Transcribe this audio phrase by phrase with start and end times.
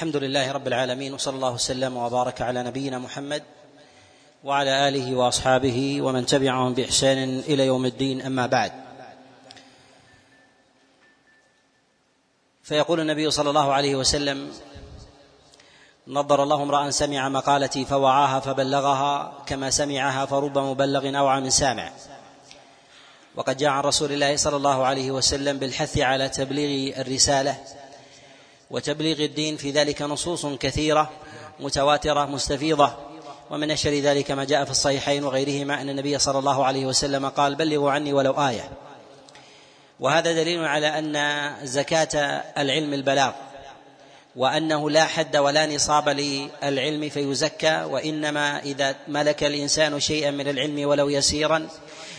[0.00, 3.42] الحمد لله رب العالمين وصلى الله وسلم وبارك على نبينا محمد
[4.44, 8.72] وعلى آله وأصحابه ومن تبعهم بإحسان إلى يوم الدين أما بعد.
[12.62, 14.52] فيقول النبي صلى الله عليه وسلم
[16.08, 21.92] نظر الله امرأ سمع مقالتي فوعاها فبلغها كما سمعها فرب مبلغ اوعى من سامع.
[23.36, 27.79] وقد جاء عن رسول الله صلى الله عليه وسلم بالحث على تبليغ الرسالة
[28.70, 31.10] وتبليغ الدين في ذلك نصوص كثيرة
[31.60, 32.92] متواترة مستفيضة.
[33.50, 37.54] ومن اشهر ذلك ما جاء في الصحيحين وغيرهما أن النبي صلى الله عليه وسلم قال
[37.54, 38.70] بلغوا عني ولو آية.
[40.00, 43.32] وهذا دليل على أن زكاة العلم البلاغ
[44.36, 51.08] وأنه لا حد ولا نصاب للعلم فيزكى وإنما إذا ملك الإنسان شيئا من العلم ولو
[51.08, 51.68] يسيرا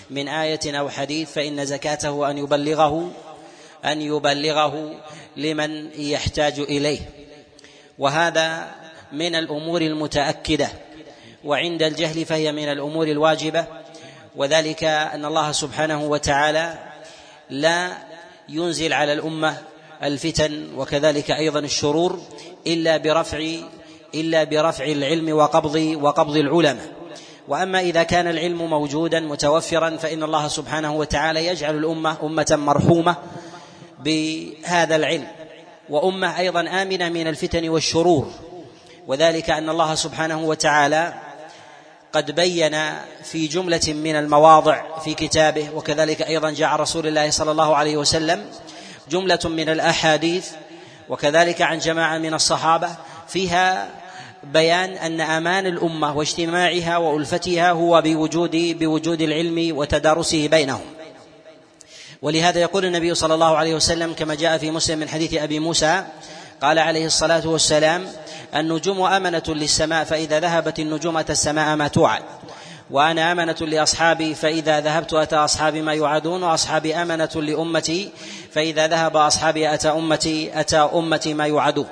[0.09, 3.11] من آية أو حديث فإن زكاته أن يبلغه
[3.85, 4.95] أن يبلغه
[5.37, 6.99] لمن يحتاج إليه.
[7.99, 8.71] وهذا
[9.11, 10.69] من الأمور المتأكدة.
[11.43, 13.65] وعند الجهل فهي من الأمور الواجبة.
[14.35, 16.79] وذلك أن الله سبحانه وتعالى
[17.49, 17.97] لا
[18.49, 19.57] ينزل على الأمة
[20.03, 22.21] الفتن وكذلك أيضا الشرور
[22.67, 23.45] إلا برفع
[24.15, 26.91] إلا برفع العلم وقبض وقبض العلماء.
[27.47, 33.15] وأما إذا كان العلم موجودا متوفرا فإن الله سبحانه وتعالى يجعل الأمة أمة مرحومة.
[34.03, 35.27] بهذا العلم.
[35.89, 38.31] وأمة أيضا آمنة من الفتن والشرور.
[39.07, 41.13] وذلك أن الله سبحانه وتعالى
[42.13, 42.77] قد بين
[43.23, 48.45] في جملة من المواضع في كتابه وكذلك أيضا جاء رسول الله صلى الله عليه وسلم
[49.09, 50.49] جملة من الأحاديث
[51.09, 52.89] وكذلك عن جماعة من الصحابة
[53.27, 53.89] فيها
[54.43, 60.81] بيان أن أمان الأمة واجتماعها وألفتها هو بوجود بوجود العلم وتدارسه بينهم.
[62.21, 66.03] ولهذا يقول النبي صلى الله عليه وسلم كما جاء في مسلم من حديث أبي موسى
[66.61, 68.07] قال عليه الصلاة والسلام
[68.55, 72.23] النجوم أمنة للسماء فإذا ذهبت النجوم أتى السماء ما توعد.
[72.91, 78.09] وأنا أمنة لأصحابي فإذا ذهبت أتى أصحابي ما يوعدون وأصحابي أمنة لأمتي
[78.51, 81.87] فإذا ذهب أصحابي أتى أمتي أتى أمتي ما يوعدون.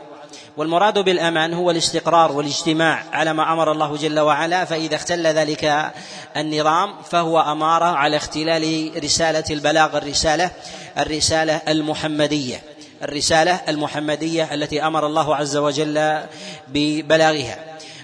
[0.60, 5.92] والمراد بالأمان هو الاستقرار والاجتماع على ما أمر الله جل وعلا فإذا اختل ذلك
[6.38, 10.52] النظام فهو أمارة على اختلال رسالة البلاغ الرسالة
[10.98, 12.62] الرسالة المحمدية
[13.04, 16.20] الرسالة المحمدية التي أمر الله عز وجل
[16.68, 17.58] ببلاغها.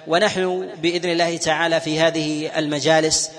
[0.08, 3.32] ونحن بإذن الله تعالى في هذه المجالس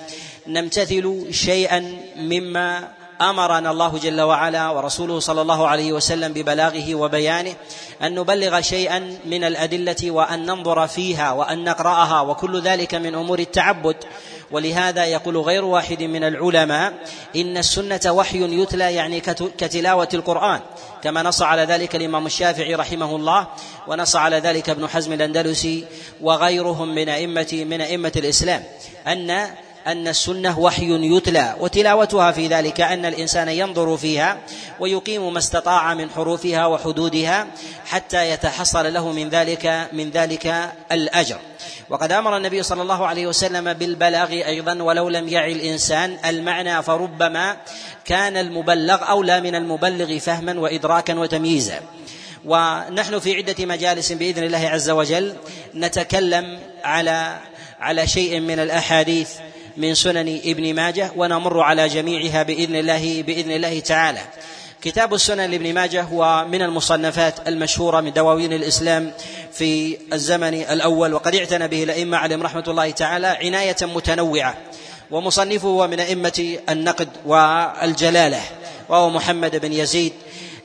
[0.47, 2.87] نمتثل شيئا مما
[3.21, 7.55] أمرنا الله جل وعلا ورسوله صلى الله عليه وسلم ببلاغه وبيانه
[8.03, 13.95] أن نبلغ شيئا من الأدلة وأن ننظر فيها وأن نقرأها وكل ذلك من أمور التعبد.
[14.51, 16.93] ولهذا يقول غير واحد من العلماء
[17.35, 19.19] إن السنة وحي يتلى يعني
[19.57, 20.59] كتلاوة القرآن
[21.03, 23.47] كما نص على ذلك الإمام الشافعي رحمه الله
[23.87, 25.85] ونص على ذلك ابن حزم الأندلسي
[26.21, 28.63] وغيرهم من ائمه من أئمة الإسلام
[29.07, 29.47] أن
[29.87, 34.37] أن السنة وحي يتلى وتلاوتها في ذلك أن الإنسان ينظر فيها
[34.79, 37.47] ويقيم ما استطاع من حروفها وحدودها
[37.85, 41.37] حتى يتحصل له من ذلك من ذلك الأجر.
[41.89, 47.57] وقد أمر النبي صلى الله عليه وسلم بالبلاغ أيضا ولو لم يعي الإنسان المعنى فربما
[48.05, 51.79] كان المبلغ أولى من المبلغ فهما وادراكا وتمييزا.
[52.45, 55.33] ونحن في عدة مجالس بإذن الله عز وجل
[55.75, 57.37] نتكلم على
[57.79, 59.29] على شيء من الأحاديث
[59.77, 64.21] من سنن ابن ماجه ونمر على جميعها بإذن الله بإذن الله تعالى.
[64.81, 69.13] كتاب السنن لابن ماجه هو من المصنفات المشهورة من دواوين الإسلام
[69.53, 74.57] في الزمن الأول وقد اعتنى به الأئمة عليهم رحمة الله تعالى عناية متنوعة.
[75.11, 78.41] ومصنفه هو من أئمة النقد والجلالة
[78.89, 80.13] وهو محمد بن يزيد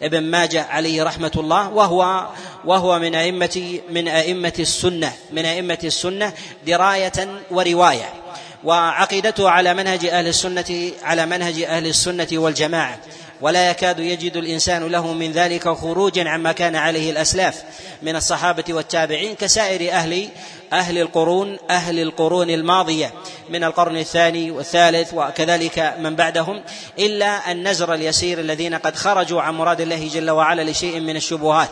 [0.02, 2.26] ابن ماجه عليه رحمة الله وهو
[2.64, 6.32] وهو من أئمة من أئمة السنة من أئمة السنة
[6.66, 8.21] دراية ورواية.
[8.64, 12.98] وعقيدته على منهج أهل السنة على منهج أهل السنة والجماعة.
[13.42, 17.62] ولا يكاد يجد الإنسان له من ذلك خروجا عما كان عليه الأسلاف
[18.02, 20.28] من الصحابة والتابعين كسائر أهل
[20.72, 23.12] أهل القرون أهل القرون الماضية
[23.50, 26.62] من القرن الثاني والثالث وكذلك من بعدهم
[26.98, 31.68] إلا النزر اليسير الذين قد خرجوا عن مراد الله جل وعلا لشيء من الشبهات.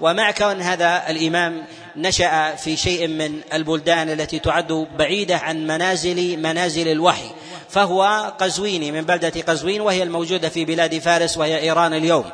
[0.00, 1.64] ومع كون هذا الإمام
[1.96, 7.30] نشأ في شيء من البلدان التي تعد بعيدة عن منازل منازل الوحي
[7.68, 12.24] فهو قزويني من بلدة قزوين وهي الموجودة في بلاد فارس وهي إيران اليوم.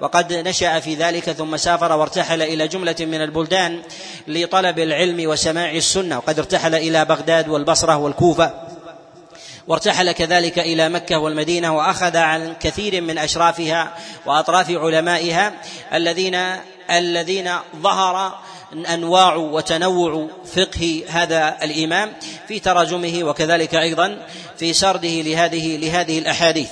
[0.00, 3.82] وقد نشأ في ذلك ثم سافر وارتحل إلى جملة من البلدان
[4.28, 8.54] لطلب العلم وسماع السنة وقد ارتحل إلى بغداد والبصرة والكوفة.
[9.68, 13.94] وارتحل كذلك إلى مكة والمدينة وأخذ عن كثير من أشرافها
[14.26, 15.52] وأطراف علمائها
[15.94, 16.38] الذين
[16.90, 18.38] الذين ظهر
[18.72, 22.12] أنواع وتنوع فقه هذا الإمام
[22.48, 24.26] في تراجمه وكذلك أيضا
[24.58, 26.68] في سرده لهذه لهذه الأحاديث.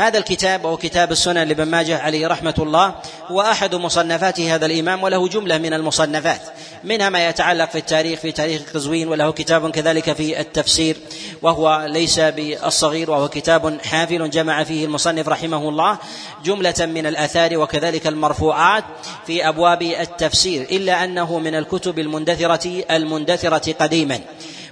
[0.00, 2.94] هذا الكتاب وهو كتاب السنن لابن ماجه عليه رحمة الله
[3.26, 6.40] هو أحد مصنفات هذا الإمام وله جملة من المصنفات.
[6.84, 10.96] منها ما يتعلق في التاريخ في تاريخ قزوين وله كتاب كذلك في التفسير
[11.42, 15.98] وهو ليس بالصغير وهو كتاب حافل جمع فيه المصنف رحمه الله
[16.44, 18.84] جملة من الآثار وكذلك المرفوعات
[19.26, 24.20] في أبواب التفسير إلا أنه من الكتب المندثرة المندثرة قديما.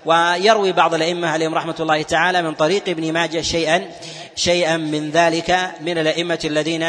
[0.06, 3.90] ويروي بعض الأئمة عليهم رحمة الله تعالى من طريق ابن ماجه شيئا
[4.38, 6.82] شيئا من ذلك من الأئمة الذين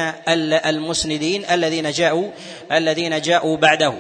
[0.66, 2.32] المسندين الذين جاءوا
[2.72, 3.94] الذين جاءوا بعده.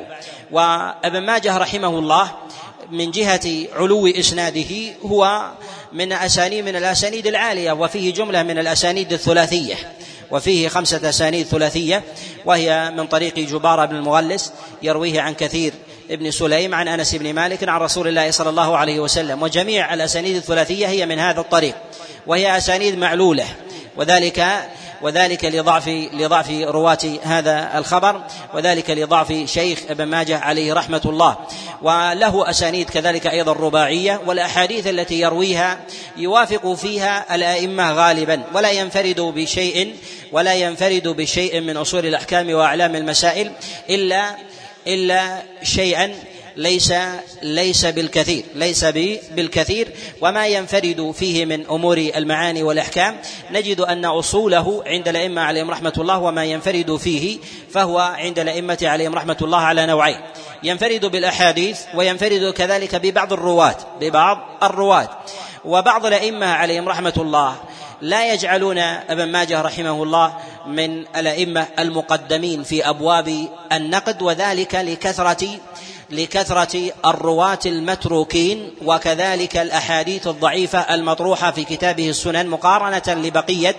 [0.51, 2.31] وابن ماجه رحمه الله
[2.91, 4.75] من جهة علو إسناده
[5.05, 5.51] هو
[5.93, 9.75] من أسانيد من الأسانيد العالية وفيه جملة من الأسانيد الثلاثية
[10.31, 12.03] وفيه خمسة أسانيد ثلاثية
[12.45, 14.53] وهي من طريق جبارة بن المغلس
[14.83, 15.73] يرويه عن كثير
[16.11, 19.43] ابن سليم عن أنس بن مالك عن رسول الله صلى الله عليه وسلم.
[19.43, 21.75] وجميع الأسانيد الثلاثية هي من هذا الطريق.
[22.27, 23.45] وهي أسانيد معلولة.
[23.97, 24.69] وذلك
[25.01, 28.21] وذلك لضعف لضعف رواة هذا الخبر.
[28.53, 31.37] وذلك لضعف شيخ ابن ماجه عليه رحمة الله.
[31.81, 34.21] وله أسانيد كذلك أيضا رباعية.
[34.25, 35.79] والأحاديث التي يرويها
[36.17, 38.43] يوافق فيها الأئمة غالبا.
[38.53, 39.95] ولا ينفرد بشيء
[40.31, 43.51] ولا ينفرد بشيء من أصول الأحكام وأعلام المسائل
[43.89, 44.35] إلا
[44.87, 46.15] إلا شيئا
[46.59, 46.93] ليس
[47.41, 48.85] ليس بالكثير ليس
[49.31, 49.87] بالكثير.
[50.21, 53.17] وما ينفرد فيه من أمور المعاني والأحكام
[53.51, 57.37] نجد أن أصوله عند الأئمة عليهم رحمة الله وما ينفرد فيه
[57.71, 60.21] فهو عند الأئمة عليهم رحمة الله على نوعين.
[60.63, 65.09] ينفرد بالأحاديث وينفرد كذلك ببعض الرواة ببعض الرواة.
[65.65, 67.55] وبعض الأئمة عليهم رحمة الله
[68.01, 70.33] لا يجعلون ابن ماجه رحمه الله
[70.67, 75.47] من الأئمة المقدمين في أبواب النقد وذلك لكثرة
[76.11, 83.75] لكثرة الرواة المتروكين وكذلك الأحاديث الضعيفة المطروحة في كتابه السنن مقارنة لبقية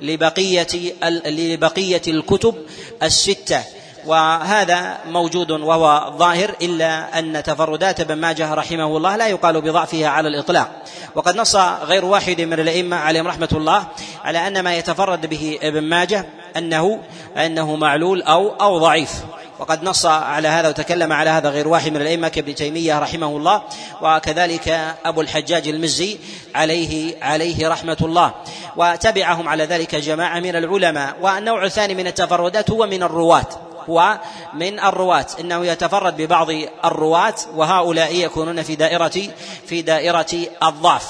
[0.00, 0.94] لبقية
[1.26, 2.54] لبقية الكتب
[3.02, 3.62] الستة.
[4.06, 10.28] وهذا موجود وهو ظاهر إلا أن تفردات ابن ماجه رحمه الله لا يقال بضعفها على
[10.28, 10.82] الإطلاق.
[11.14, 13.86] وقد نص غير واحد من الأئمة عليهم رحمة الله
[14.24, 16.26] على أن ما يتفرد به ابن ماجه
[16.56, 17.00] أنه
[17.36, 19.10] أنه معلول أو أو ضعيف.
[19.60, 23.62] وقد نص على هذا وتكلم على هذا غير واحد من الأئمة كابن تيمية رحمه الله
[24.02, 24.68] وكذلك
[25.04, 26.18] أبو الحجاج المزي
[26.54, 28.34] عليه عليه رحمة الله.
[28.76, 31.16] وتبعهم على ذلك جماعة من العلماء.
[31.20, 33.46] والنوع الثاني من التفردات هو من الرواة.
[33.88, 34.18] هو
[34.54, 35.26] من الرواة.
[35.40, 36.48] إنه يتفرد ببعض
[36.84, 39.22] الرواة وهؤلاء يكونون في دائرة
[39.66, 41.06] في دائرة الضعف.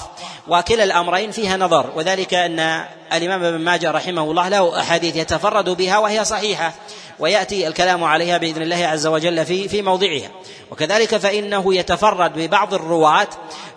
[0.49, 1.91] وكلا الأمرين فيها نظر.
[1.97, 6.73] وذلك أن الإمام ابن ماجه رحمه الله له أحاديث يتفرد بها وهي صحيحة.
[7.19, 10.29] ويأتي الكلام عليها بإذن الله عز وجل في في موضعها.
[10.71, 13.29] وكذلك فإنه يتفرد ببعض الرواة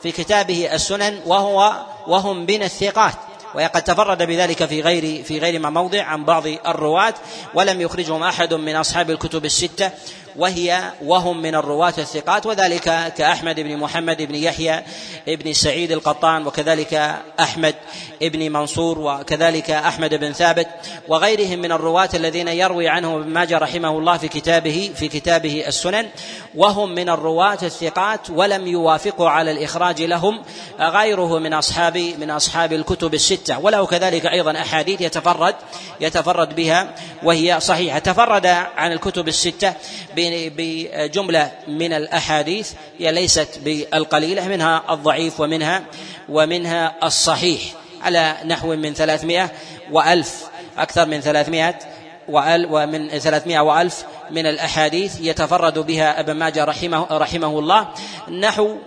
[0.03, 1.73] في كتابه السنن وهو
[2.07, 3.13] وهم من الثقات.
[3.55, 7.13] وقد تفرد بذلك في غير في غير ما موضع عن بعض الرواة
[7.53, 9.91] ولم يخرجهم أحد من أصحاب الكتب الستة.
[10.35, 14.83] وهي وهم من الرواة الثقات وذلك كأحمد بن محمد بن يحيى
[15.27, 17.75] بن سعيد القطان وكذلك أحمد
[18.21, 20.67] بن منصور وكذلك أحمد بن ثابت
[21.07, 26.09] وغيرهم من الرواة الذين يروي عنهم ابن ماجه رحمه الله في كتابه في كتابه السنن
[26.55, 30.41] وهم من الرواة الثقات ولم يوافقوا على الإخراج لهم
[30.79, 33.59] غيره من أصحاب من أصحاب الكتب الستة.
[33.59, 35.55] وله كذلك أيضا أحاديث يتفرد
[36.01, 37.99] يتفرد بها وهي صحيحة.
[37.99, 38.45] تفرد
[38.77, 39.73] عن الكتب الستة
[40.31, 45.83] بجملة من الأحاديث هي ليست بالقليلة منها الضعيف ومنها
[46.29, 47.61] ومنها الصحيح
[48.01, 49.51] على نحو من ثلاثمائة
[49.91, 50.43] وألف
[50.77, 51.79] أكثر من ثلاثمائة
[52.29, 57.87] ومن ثلاثمائة وألف من الأحاديث يتفرد بها أبن ماجه رحمه, رحمه الله.
[58.39, 58.77] نحو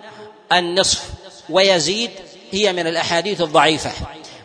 [0.52, 1.10] النصف
[1.50, 2.10] ويزيد
[2.50, 3.90] هي من الأحاديث الضعيفة.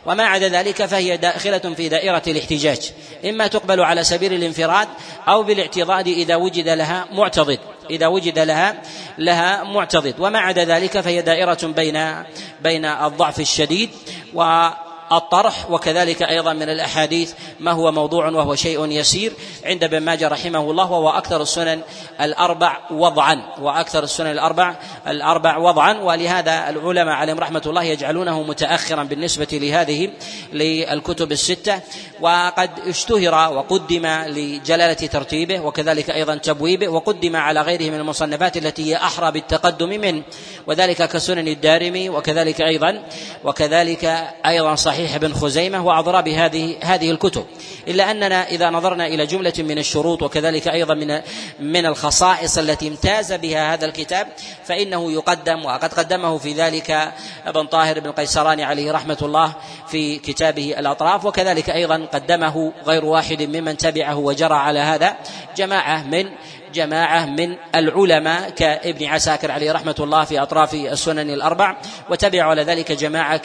[0.05, 2.91] وما عدا ذلك فهي داخلة في دائرة الاحتجاج.
[3.25, 4.87] إما تقبل على سبيل الانفراد
[5.27, 7.59] أو بالاعتضاد إذا وجد لها معتضد.
[7.89, 8.81] إذا وجد لها
[9.17, 10.15] لها معتضد.
[10.19, 12.23] وما عدا ذلك فهي دائرة بين
[12.61, 13.89] بين الضعف الشديد
[14.33, 14.69] و
[15.11, 19.33] الطرح وكذلك أيضا من الأحاديث ما هو موضوع وهو شيء يسير.
[19.65, 21.81] عند ابن ماجه رحمه الله وهو أكثر السنن
[22.21, 24.75] الأربع وضعا وأكثر السنن الأربع
[25.07, 25.93] الأربع وضعا.
[25.93, 30.09] ولهذا العلماء عليهم رحمة الله يجعلونه متاخرا بالنسبة لهذه
[30.53, 31.79] للكتب الستة.
[32.21, 38.95] وقد اشتهر وقدم لجلالة ترتيبه وكذلك أيضا تبويبه وقدم على غيره من المصنفات التي هي
[38.95, 40.23] أحرى بالتقدم منه.
[40.67, 43.03] وذلك كسنن الدارمي وكذلك أيضا
[43.43, 44.05] وكذلك
[44.45, 47.45] أيضا صحيح وصحيح ابن خزيمة وأضراب هذه هذه الكتب.
[47.87, 51.21] إلا أننا إذا نظرنا إلى جملة من الشروط وكذلك أيضا من
[51.59, 54.27] من الخصائص التي امتاز بها هذا الكتاب
[54.65, 57.13] فإنه يقدم وقد قدمه في ذلك
[57.45, 59.53] ابن طاهر بن قيسراني عليه رحمة الله
[59.87, 65.15] في كتابه الأطراف وكذلك أيضا قدمه غير واحد ممن تبعه وجرى على هذا
[65.57, 66.29] جماعة من
[66.73, 71.77] جماعة من العلماء كابن عساكر عليه رحمة الله في أطراف السنن الأربع
[72.09, 73.37] وتبع على ذلك جماعة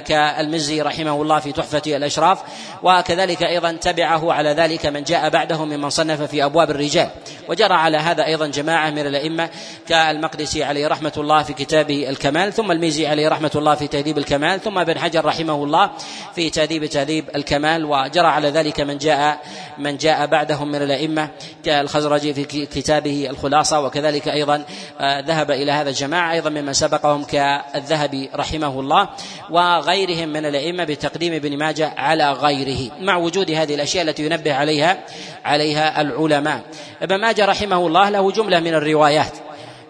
[0.00, 2.38] كالمزي رحمه الله في تحفة الأشراف
[2.82, 7.08] وكذلك أيضا تبعه على ذلك من جاء بعده ممن صنف في أبواب الرجال.
[7.48, 9.50] وجرى على هذا أيضا جماعة من الأئمة
[9.88, 14.60] كالمقدسي عليه رحمة الله في كتابه الكمال ثم الميزي عليه رحمة الله في تهذيب الكمال
[14.60, 15.90] ثم ابن حجر رحمه الله
[16.34, 19.40] في تهذيب تهذيب الكمال وجرى على ذلك من جاء
[19.78, 21.28] من جاء بعدهم من الأئمة
[21.64, 24.64] كالخزرجي في كتابه الخلاصة وكذلك أيضا
[25.00, 29.08] آه، ذهب إلى هذا الجماعة أيضا ممن سبقهم كالذهبي رحمه الله
[29.50, 34.98] وغيرهم من الأئمة بتقديم ابن ماجه على غيره مع وجود هذه الأشياء التي ينبه عليها
[35.44, 36.62] عليها العلماء.
[37.02, 39.32] ابن ماجه رحمه الله له جملة من الروايات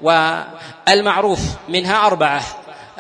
[0.03, 2.43] والمعروف منها أربعة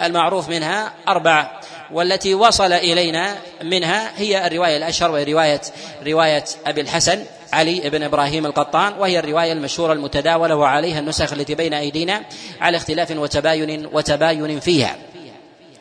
[0.02, 1.60] المعروف منها أربعة
[1.92, 5.60] والتي وصل إلينا منها هي الرواية الأشهر وهي رواية
[6.06, 7.24] رواية أبي الحسن
[7.54, 12.22] علي بن إبراهيم القطان وهي الرواية المشهورة المتداولة وعليها النسخ التي بين أيدينا
[12.60, 14.96] على اختلاف وتباين وتباين فيها.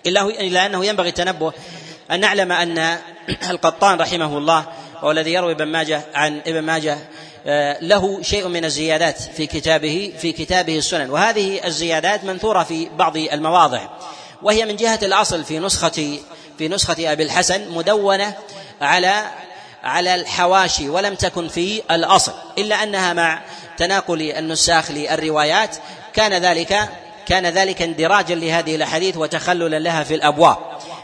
[0.06, 1.54] إلا إلا أنه ينبغي التنبه
[2.12, 2.98] أن نعلم أن
[3.54, 4.66] القطان رحمه الله
[4.98, 6.98] هو الذي يروي ابن ماجه عن ابن ماجه
[7.46, 11.10] آه، له شيء من الزيادات في كتابه في كتابه السنن.
[11.10, 13.82] وهذه الزيادات منثورة في بعض المواضع.
[14.42, 16.20] وهي من جهة الأصل في نسخه
[16.58, 18.34] في نسخة أبي الحسن مدونة
[18.82, 19.24] على
[19.84, 23.42] على الحواشي ولم تكن في الأصل إلا أنها مع
[23.78, 25.76] تناقل النساخ للروايات.
[26.14, 26.90] كان ذلك
[27.26, 30.58] كان ذلك اندراجا لهذه الأحاديث وتخللا لها في الأبواب.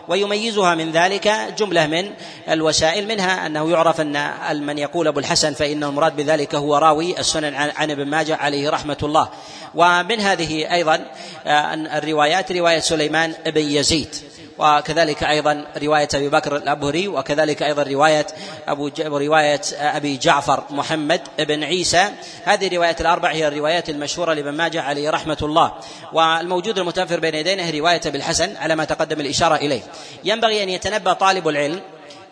[0.07, 2.11] ويميزها من ذلك جملة من
[2.49, 4.31] الوسائل منها أنه يعرف أن
[4.65, 8.97] من يقول أبو الحسن فان المراد بذلك هو راوي السنن عن ابن ماجه عليه رحمة
[9.03, 9.29] الله.
[9.75, 11.05] ومن هذه أيضا
[11.47, 14.15] آه، الروايات رواية سليمان بن يزيد.
[14.57, 18.27] وكذلك أيضا رواية أبي بكر الأبهري وكذلك أيضا رواية
[18.67, 22.11] أبو رواية أبي جعفر محمد بن عيسى.
[22.45, 25.73] هذه الروايات الأربع هي الروايات المشهورة لابن ماجه عليه رحمة الله.
[26.13, 29.81] والموجود المتوفر بين يدينا رواية أبي الحسن على ما تقدم الإشارة إليه.
[30.23, 31.81] ينبغي أن يتنبه طالب العلم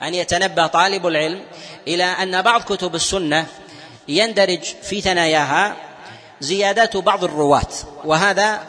[0.03, 1.41] أن يتنبه طالب العلم
[1.87, 3.45] إلى أن بعض كتب السنة
[4.07, 5.75] يندرج في ثناياها
[6.39, 7.67] زيادات بعض الرواة.
[8.05, 8.59] وهذا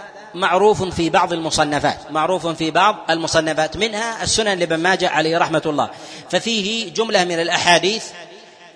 [0.41, 5.91] معروف في بعض المصنفات معروف في بعض المصنفات منها السنن لابن ماجه عليه رحمة الله.
[6.31, 8.05] ففيه جملة من الأحاديث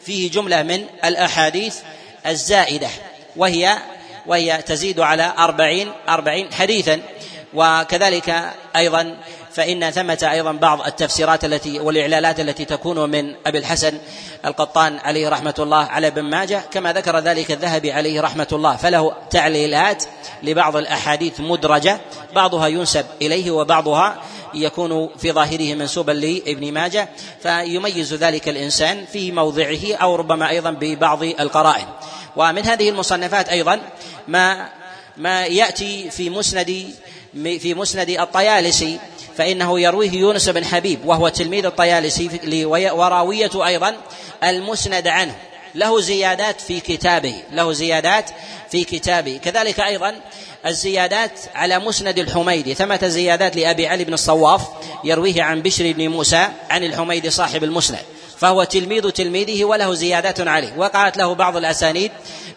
[0.07, 1.76] فيه جملة من الأحاديث
[2.26, 2.88] الزائدة
[3.37, 3.78] وهي
[4.26, 7.00] وهي تزيد على أربعين أربعين حديثا
[7.54, 9.16] وكذلك أيضا
[9.54, 13.99] فإن ثمة أيضا بعض التفسيرات التي والإعلالات التي تكون من أبي الحسن
[14.44, 19.12] القطان عليه رحمة الله على ابن ماجه كما ذكر ذلك الذهبي عليه رحمة الله فله
[19.30, 20.04] تعليلات
[20.42, 22.00] لبعض الأحاديث مدرجة
[22.35, 24.23] بعضها ينسب إليه وبعضها
[24.54, 27.09] يكون في ظاهره منسوبا لابن ماجه
[27.42, 31.87] فيميز ذلك الإنسان في موضعه أو ربما أيضا ببعض القرائن.
[32.37, 33.80] ومن هذه المصنفات أيضا
[34.28, 34.68] ما
[35.16, 36.94] ما يأتي في مسند
[37.35, 38.99] في مسند الطيالسي
[39.37, 42.31] فإنه يرويه يونس بن حبيب وهو تلميذ الطيالسي
[42.93, 43.97] وراوية أيضا
[44.45, 45.35] المسند عنه.
[45.75, 48.31] له زيادات في كتابه له زيادات
[48.71, 49.41] في كتابه.
[49.45, 50.15] كذلك أيضا
[50.67, 52.75] الزيادات على مسند الحميدي.
[52.75, 54.62] ثمة زيادات لأبي علي بن الصواف
[55.05, 57.99] يرويه عن بشر بن موسى عن الحميدي صاحب المسند.
[58.39, 60.73] فهو تلميذ تلميذه وله زيادات عليه.
[60.77, 62.12] وقعت له بعض الأسانيد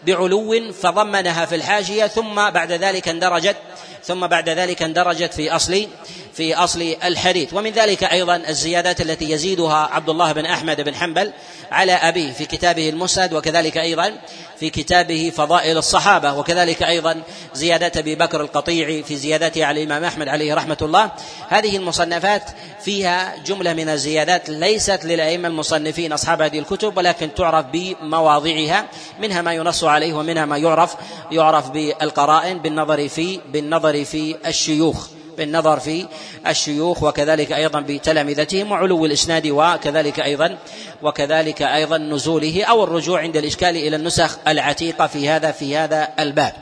[0.06, 3.56] بعلو فضمنها في الحاشية ثم بعد ذلك اندرجت
[4.04, 5.88] ثم بعد ذلك اندرجت في أصل
[6.36, 7.54] في أصل الحديث.
[7.54, 11.32] ومن ذلك أيضا الزيادات التي يزيدها عبد الله بن أحمد بن حنبل
[11.72, 14.12] على أبيه في كتابه المسند وكذلك أيضا
[14.60, 17.22] في كتابه فضائل الصحابة وكذلك أيضا
[17.54, 21.10] زيادات أبي بكر القطيعي في زيادته على الإمام أحمد عليه رحمة الله.
[21.48, 22.42] هذه المصنفات
[22.84, 28.86] فيها جملة من الزيادات ليست للأئمة المصنفين أصحاب هذه الكتب ولكن تعرف بمواضعها
[29.20, 30.96] منها ما ينص عليه ومنها ما يعرف
[31.32, 35.15] يعرف بالقرائن بالنظر في بالنظر في الشيوخ.
[35.38, 36.06] بالنظر في
[36.46, 40.58] الشيوخ وكذلك أيضا بتلامذتهم وعلو الإسناد وكذلك أيضا
[41.02, 46.52] وكذلك أيضا نزوله أو الرجوع عند الإشكال إلى النسخ العتيقة في هذا في هذا الباب.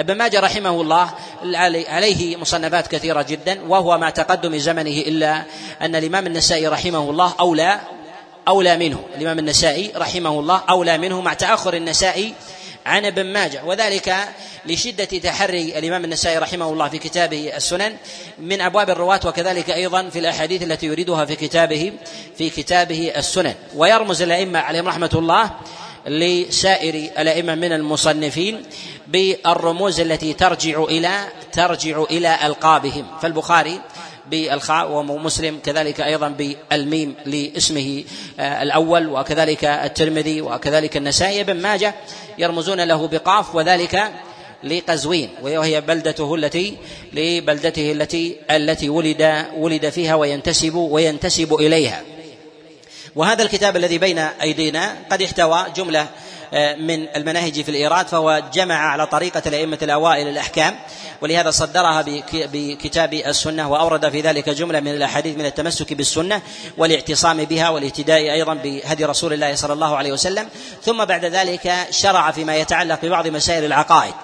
[0.00, 1.10] ابن ماجه رحمه الله
[1.88, 5.42] عليه مصنفات كثيرة جدا وهو مع تقدم زمنه إلا
[5.82, 7.80] أن الإمام النسائي رحمه الله اولى
[8.48, 12.34] أولى منه الإمام النسائي رحمه الله أولى منه مع تأخر النسائي
[12.86, 13.64] عن ابن ماجه.
[13.64, 14.14] وذلك
[14.66, 17.96] لشدة تحري الإمام النسائي رحمه الله في كتابه السنن
[18.38, 21.92] من أبواب الرواة وكذلك أيضا في الأحاديث التي يريدها في كتابه
[22.38, 23.54] في كتابه السنن.
[23.76, 25.50] ويرمز الأئمة عليهم رحمة الله
[26.06, 28.62] لسائر الأئمة من المصنفين
[29.06, 33.06] بالرموز التي ترجع إلى ترجع إلى ألقابهم.
[33.22, 33.80] فالبخاري
[34.30, 38.04] بالخاء ومسلم كذلك أيضا بالميم لاسمه
[38.40, 41.94] آه، الأول وكذلك الترمذي وكذلك النسائي بن ماجه
[42.38, 44.12] يرمزون له بقاف وذلك
[44.64, 46.76] لقزوين وهي بلدته التي
[47.12, 52.02] لبلدته التي التي ولد ولد فيها وينتسب وينتسب إليها.
[53.16, 56.08] وهذا الكتاب الذي بين أيدينا قد احتوى جملة
[56.78, 60.78] من المناهج في الإيراد فهو جمع على طريقة الأئمة الأوائل الأحكام.
[61.22, 66.42] ولهذا صدرها بكتاب السنة وأورد في ذلك جملة من الأحاديث من التمسك بالسنة
[66.78, 70.48] والاعتصام بها والاهتداء أيضا بهدي رسول الله صلى الله عليه وسلم.
[70.82, 74.14] ثم بعد ذلك شرع فيما يتعلق ببعض مسائل العقائد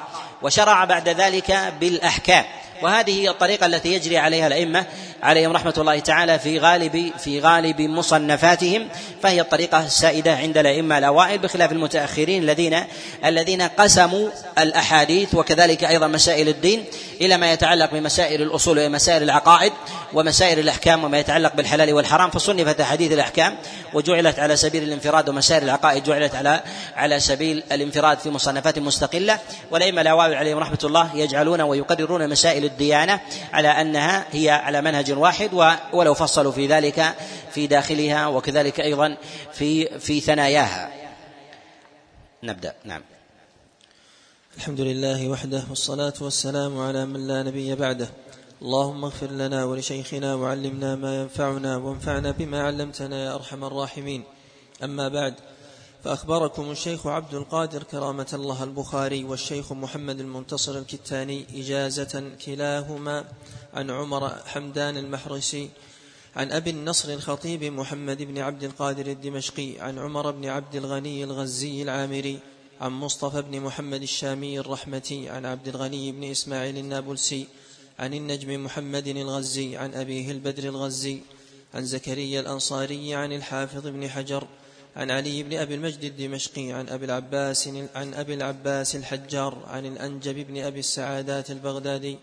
[0.43, 2.45] وشرع بعد ذلك بالأحكام.
[2.83, 4.87] وهذه هي الطريقة التي يجري عليها الأئمة
[5.23, 8.89] عليهم رحمة الله تعالى في غالب في غالب مصنفاتهم
[9.23, 12.85] فهي الطريقة السائدة عند الأئمة الأوائل بخلاف المتأخرين الذين
[13.25, 14.29] الذين قسموا
[14.59, 16.85] الأحاديث وكذلك أيضا مسائل الدين
[17.21, 19.73] إلى ما يتعلق بمسائل الأصول ومسائل العقائد
[20.15, 23.57] ومسائل الأحكام وما يتعلق بالحلال والحرام فصنفت أحاديث الأحكام
[23.95, 26.61] وجعلت على سبيل الانفراد ومسائل العقائد جعلت على
[26.97, 29.39] على سبيل الانفراد في مصنفات مستقلة
[29.71, 33.21] والأئمة الأوائل عليهم رحمة الله يجعلون ويقررون مسائل الديانة
[33.53, 35.51] على أنها هي على منهج واحد
[35.93, 37.15] ولو فصلوا في ذلك
[37.51, 39.17] في داخلها وكذلك أيضا
[39.53, 40.91] في في ثناياها.
[42.43, 42.75] نبدأ.
[42.85, 43.03] نعم.
[44.57, 48.09] الحمد لله وحده والصلاة والسلام على من لا نبي بعده.
[48.63, 54.25] اللهم اغفر لنا ولشيخنا وعلمنا ما ينفعنا وانفعنا بما علمتنا يا أرحم الراحمين.
[54.85, 55.35] أما بعد
[56.07, 63.25] فأخبركم الشيخ عبد القادر كرامة الله البخاري والشيخ محمد المنتصر الكتاني إجازة كلاهما
[63.75, 65.71] عن عمر حمدان المحرسي
[66.37, 71.83] عن أبي النصر الخطيب محمد بن عبد القادر الدمشقي عن عمر بن عبد الغني الغزي
[71.83, 72.39] العامري
[72.81, 77.47] عن مصطفى بن محمد الشامي الرحمتي عن عبد الغني بن إسماعيل النابلسي
[77.99, 81.21] عن النجم محمد الغزي عن أبيه البدر الغزي
[81.75, 84.47] عن زكريا الأنصاري عن الحافظ بن حجر
[84.97, 90.35] عن علي بن أبي المجد الدمشقي عن أبي العباس عن أبي العباس الحجار عن الأنجب
[90.47, 92.19] بن أبي السعادات البغدادي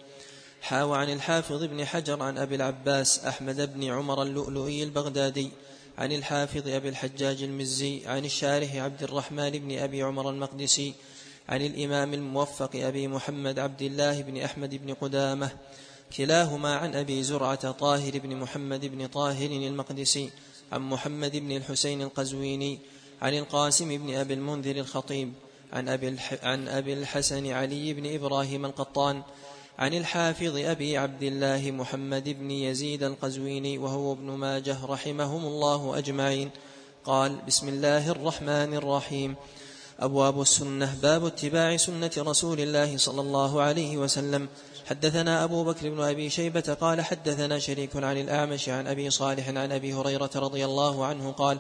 [0.62, 5.50] حاوى عن الحافظ بن حجر عن أبي العباس أحمد بن عمر اللؤلؤي البغدادي
[5.98, 10.94] عن الحافظ أبي الحجاج المزي عن الشارح عبد الرحمن بن أبي عمر المقدسي
[11.50, 15.52] عن الإمام الموفق أبي محمد عبد الله بن أحمد بن قدامة
[16.18, 20.30] كلاهما عن أبي زرعة طاهر بن محمد بن طاهر المقدسي
[20.74, 22.80] عن محمد بن الحسين القزويني
[23.22, 25.34] عن القاسم بن أبي المنذر الخطيب
[25.74, 29.22] عن أبي, عن أبي الحسن علي بن إبراهيم القطان
[29.80, 36.50] عن الحافظ أبي عبد الله محمد بن يزيد القزويني وهو ابن ماجه رحمهم الله أجمعين.
[37.06, 39.36] قال بسم الله الرحمن الرحيم.
[40.00, 40.98] أبواب السنة.
[41.02, 44.48] باب اتباع سنة رسول الله صلى الله عليه وسلم.
[44.86, 49.72] حدثنا أبو بكر بن أبي شيبة قال حدثنا شريك عن الأعمش عن أبي صالح عن
[49.72, 51.58] أبي هريرة رضي الله عنه قال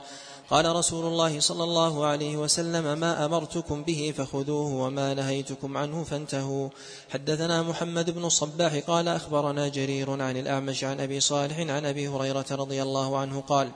[0.49, 6.69] قال رسول الله صلى الله عليه وسلم ما أمرتكم به فخذوه وما نهيتكم عنه فانتهوا.
[7.09, 12.45] حدثنا محمد بن الصباح قال أخبرنا جرير عن الأعمش عن أبي صالح عن أبي هريرة
[12.51, 13.71] رضي الله عنه قال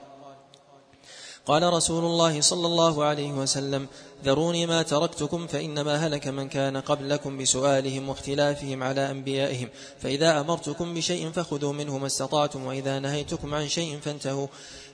[1.45, 3.87] قال رسول الله صلى الله عليه وسلم
[4.25, 9.69] ذروني ما تركتكم فإنما هلك من كان قبلكم بسؤالهم واختلافهم على أنبيائهم.
[9.99, 14.47] فإذا أمرتكم بشيء فخذوا منه ما استطعتم وإذا نهيتكم عن شيء فانتهوا.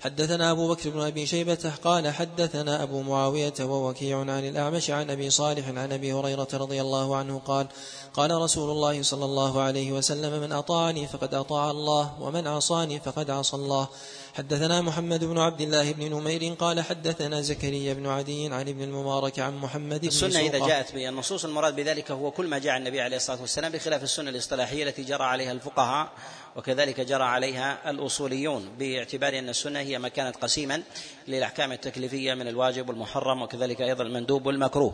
[0.04, 5.30] حدثنا أبو بكر بن أبي شيبة قال حدثنا أبو معاوية ووكيع عن الأعمش عن أبي
[5.30, 7.68] صالح عن أبي هريرة رضي الله عنه قال
[8.14, 13.30] قال رسول الله صلى الله عليه وسلم من أطاعني فقد أطاع الله ومن عصاني فقد
[13.30, 13.88] عصى الله.
[14.34, 19.40] حدثنا محمد بن عبد الله بن نمير قال حدثنا زكريا بن عدي عن ابن المبارك
[19.40, 23.18] عن محمد بن السنة إذا جاءت بالنصوص المراد بذلك هو كل ما جاء النبي عليه
[23.18, 26.12] الصلاة والسلام بخلاف السنة الاصطلاحية التي جرى عليها الفقهاء
[26.56, 30.84] وكذلك جرى عليها الأصوليون باعتبار أن السنة هي ما كانت قسيما
[31.28, 34.94] للأحكام التكليفية من الواجب والمحرم وكذلك أيضا المندوب والمكروه.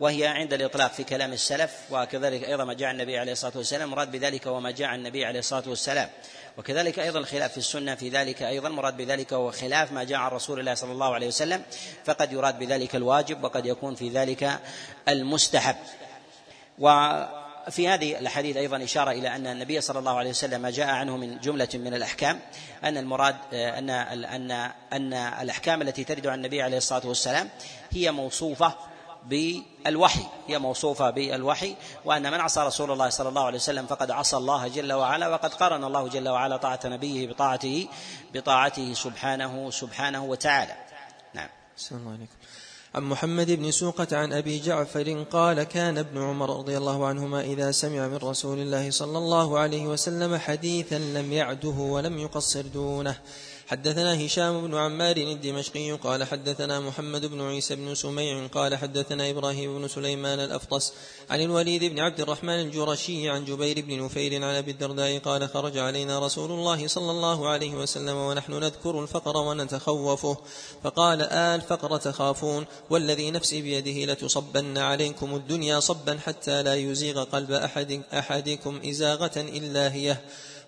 [0.00, 4.10] وهي عند الإطلاق في كلام السلف وكذلك أيضا ما جاء النبي عليه الصلاة والسلام مراد
[4.10, 6.08] بذلك وما جاء النبي عليه الصلاة والسلام.
[6.58, 10.30] وكذلك أيضا الخلاف في السنة في ذلك أيضا مراد بذلك هو خلاف ما جاء عن
[10.30, 11.62] رسول الله صلى الله عليه وسلم
[12.04, 14.60] فقد يراد بذلك الواجب وقد يكون في ذلك
[15.08, 15.76] المستحب.
[17.66, 21.16] وفي هذه الحديث أيضا إشارة إلى أن النبي صلى الله عليه وسلم ما جاء عنه
[21.16, 22.40] من جملة من الأحكام
[22.84, 24.50] أن المراد أن أن
[24.92, 27.48] أن الأحكام التي ترد عن النبي عليه الصلاة والسلام
[27.90, 28.74] هي موصوفة
[29.26, 34.36] بالوحي هي موصوفة بالوحي وأن من عصى رسول الله صلى الله عليه وسلم فقد عصى
[34.36, 37.88] الله جل وعلا وقد قارن الله جل وعلا طاعة نبيه بطاعته
[38.34, 40.74] بطاعته سبحانه سبحانه وتعالى.
[41.34, 41.48] نعم.
[41.92, 42.34] الله عليكم.
[42.96, 47.70] عن محمد بن سوقة عن أبي جعفر قال كان ابن عمر رضي الله عنهما إذا
[47.70, 53.16] سمع من رسول الله صلى الله عليه وسلم حديثا لم يعده ولم يقصر دونه.
[53.66, 59.78] حدثنا هشام بن عمار الدمشقي قال حدثنا محمد بن عيسى بن سميع قال حدثنا إبراهيم
[59.78, 60.92] بن سليمان الأفطس
[61.30, 65.78] عن الوليد بن عبد الرحمن الجرشي عن جبير بن نفير عن أبي الدرداء قال خرج
[65.78, 70.36] علينا رسول الله صلى الله عليه وسلم ونحن نذكر الفقر ونتخوفه
[70.84, 77.52] فقال آل فقر تخافون والذي نفسي بيده لتصبن عليكم الدنيا صبا حتى لا يزيغ قلب
[77.52, 80.16] أحد أحدكم إزاغة إلا هي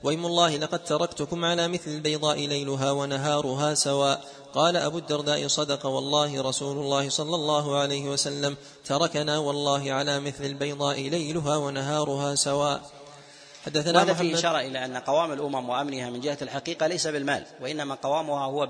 [0.04, 4.24] وإم الله لقد تركتكم على مثل البيضاء ليلها ونهارها سواء.
[4.54, 10.44] قال أبو الدرداء صدق والله رسول الله صلى الله عليه وسلم تركنا والله على مثل
[10.44, 12.97] البيضاء ليلها ونهارها سواء.
[13.66, 17.94] حدثنا وهذا فيه إشارة إلى أن قوام الأمم وأمنها من جهة الحقيقة ليس بالمال وإنما
[17.94, 18.68] قوامها هو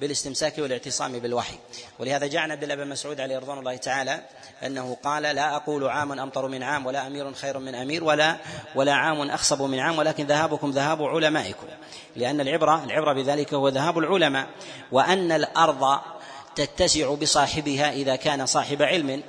[0.00, 1.54] بالاستمساك والاعتصام بالوحي.
[1.98, 4.20] ولهذا جاء عن عبد الله بن مسعود عليه رضوان الله تعالى
[4.66, 8.36] أنه قال لا أقول عام أمطر من عام ولا أمير خير من أمير ولا
[8.74, 11.66] ولا عام أخصب من عام ولكن ذهابكم ذهاب علمائكم.
[12.16, 14.46] لأن العبرة العبرة بذلك هو ذهاب العلماء
[14.92, 16.00] وأن الأرض
[16.56, 19.22] تتسع بصاحبها إذا كان صاحب علم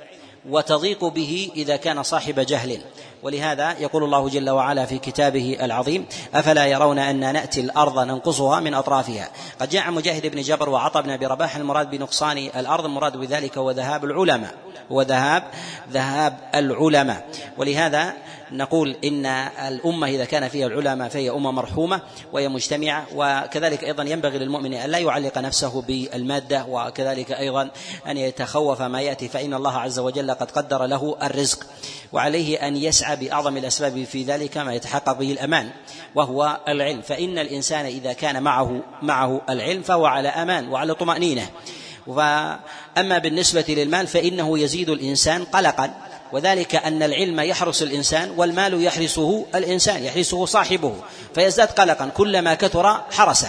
[0.48, 2.82] وتضيق به إذا كان صاحب جهل.
[3.22, 8.74] ولهذا يقول الله جل وعلا في كتابه العظيم أفلا يرون أن نأتي الأرض ننقصها من
[8.74, 9.28] أطرافها؟
[9.60, 13.70] قد جاء مجاهد بن جبر وعطى بن أبي رباح المراد بنقصان الأرض المراد بذلك هو
[13.70, 14.54] ذهاب العلماء.
[14.92, 15.42] هو ذهاب
[15.92, 17.28] ذهاب العلماء.
[17.58, 18.14] ولهذا
[18.52, 19.26] نقول إن
[19.66, 22.00] الأمة إذا كان فيها العلماء فهي أمة مرحومة
[22.32, 27.70] وهي مجتمعة وكذلك أيضا ينبغي للمؤمن أن لا يعلق نفسه بالمادة وكذلك أيضا
[28.06, 31.66] أن يتخوف ما يأتي فإن الله عز وجل قد قدر له الرزق.
[32.12, 35.70] وعليه أن يسعى بأعظم الأسباب في ذلك ما يتحقق به الأمان
[36.14, 37.02] وهو العلم.
[37.02, 41.48] فإن الإنسان إذا كان معه معه العلم فهو على أمان وعلى طمأنينة.
[42.06, 45.94] وأما بالنسبة للمال فإنه يزيد الإنسان قلقا
[46.32, 50.94] وذلك أن العلم يحرس الإنسان والمال يحرسه الإنسان يحرسه صاحبه
[51.34, 53.48] فيزداد قلقا كلما كثر حرسه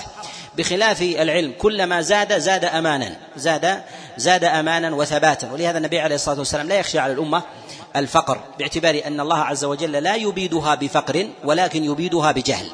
[0.58, 3.82] بخلاف العلم كلما زاد زاد امانا زاد
[4.18, 7.42] زاد امانا وثباتا ولهذا النبي عليه الصلاة والسلام لا يخشى على الأمة
[7.96, 12.72] الفقر باعتبار أن الله عز وجل لا يبيدها بفقر ولكن يبيدها بجهل.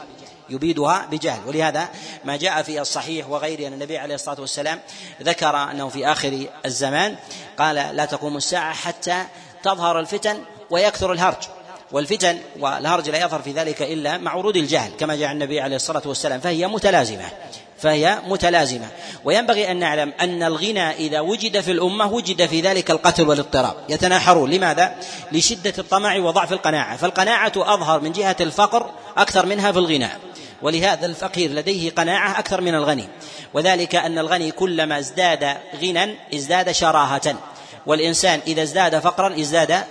[0.49, 1.39] يبيدها بجهل.
[1.47, 1.89] ولهذا
[2.25, 4.79] ما جاء في الصحيح وغيره أن النبي عليه الصلاة والسلام
[5.23, 7.15] ذكر أنه في آخر الزمان
[7.57, 9.23] قال لا تقوم الساعة حتى
[9.63, 11.43] تظهر الفتن ويكثر الهرج.
[11.91, 16.01] والفتن والهرج لا يظهر في ذلك إلا مع ورود الجهل كما جاء النبي عليه الصلاة
[16.05, 17.25] والسلام فهي متلازمة.
[17.77, 18.87] فهي متلازمة.
[19.25, 23.75] وينبغي أن نعلم أن الغنى إذا وجد في الأمة وجد في ذلك القتل والاضطراب.
[23.89, 24.49] يتناحرون.
[24.49, 24.95] لماذا؟
[25.31, 26.97] لشدة الطمع وضعف القناعة.
[26.97, 30.09] فالقناعة أظهر من جهة الفقر أكثر منها في الغنى
[30.61, 33.07] ولهذا الفقير لديه قناعة أكثر من الغني.
[33.53, 37.35] وذلك أن الغني كلما ازداد غنى ازداد شراهة.
[37.85, 39.83] والإنسان إذا ازداد فقرا ازداد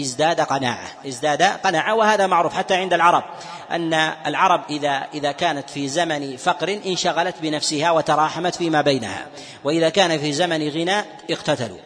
[0.00, 0.86] ازداد قناعة.
[1.08, 3.24] ازداد قناعة وهذا معروف حتى عند العرب.
[3.70, 3.94] أن
[4.26, 9.26] العرب إذا إذا كانت في زمن فقر انشغلت بنفسها وتراحمت فيما بينها.
[9.64, 11.78] وإذا كان في زمن غنى اقتتلوا.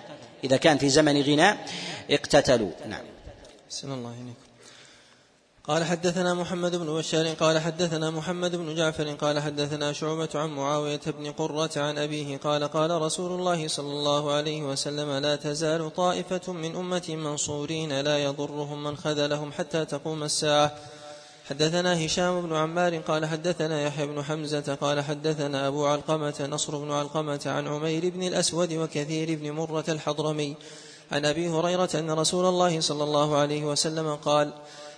[0.44, 1.56] إذا كان في زمن غنى
[2.10, 2.70] اقتتلوا.
[2.88, 3.00] نعم.
[3.84, 4.47] الله عليكم
[5.68, 11.00] قال حدثنا محمد بن بشار قال حدثنا محمد بن جعفر قال حدثنا شعبة عن معاوية
[11.06, 16.52] بن قرة عن أبيه قال قال رسول الله صلى الله عليه وسلم لا تزال طائفة
[16.52, 20.72] من أمتي منصورين لا يضرهم من خذلهم حتى تقوم الساعة.
[21.48, 26.92] حدثنا هشام بن عمار قال حدثنا يحيى بن حمزة قال حدثنا أبو علقمة نصر بن
[26.92, 30.56] علقمة عن عمير بن الأسود وكثير بن مرة الحضرمي.
[31.12, 34.52] عن أبي هريرة أن رسول الله صلى الله عليه وسلم قال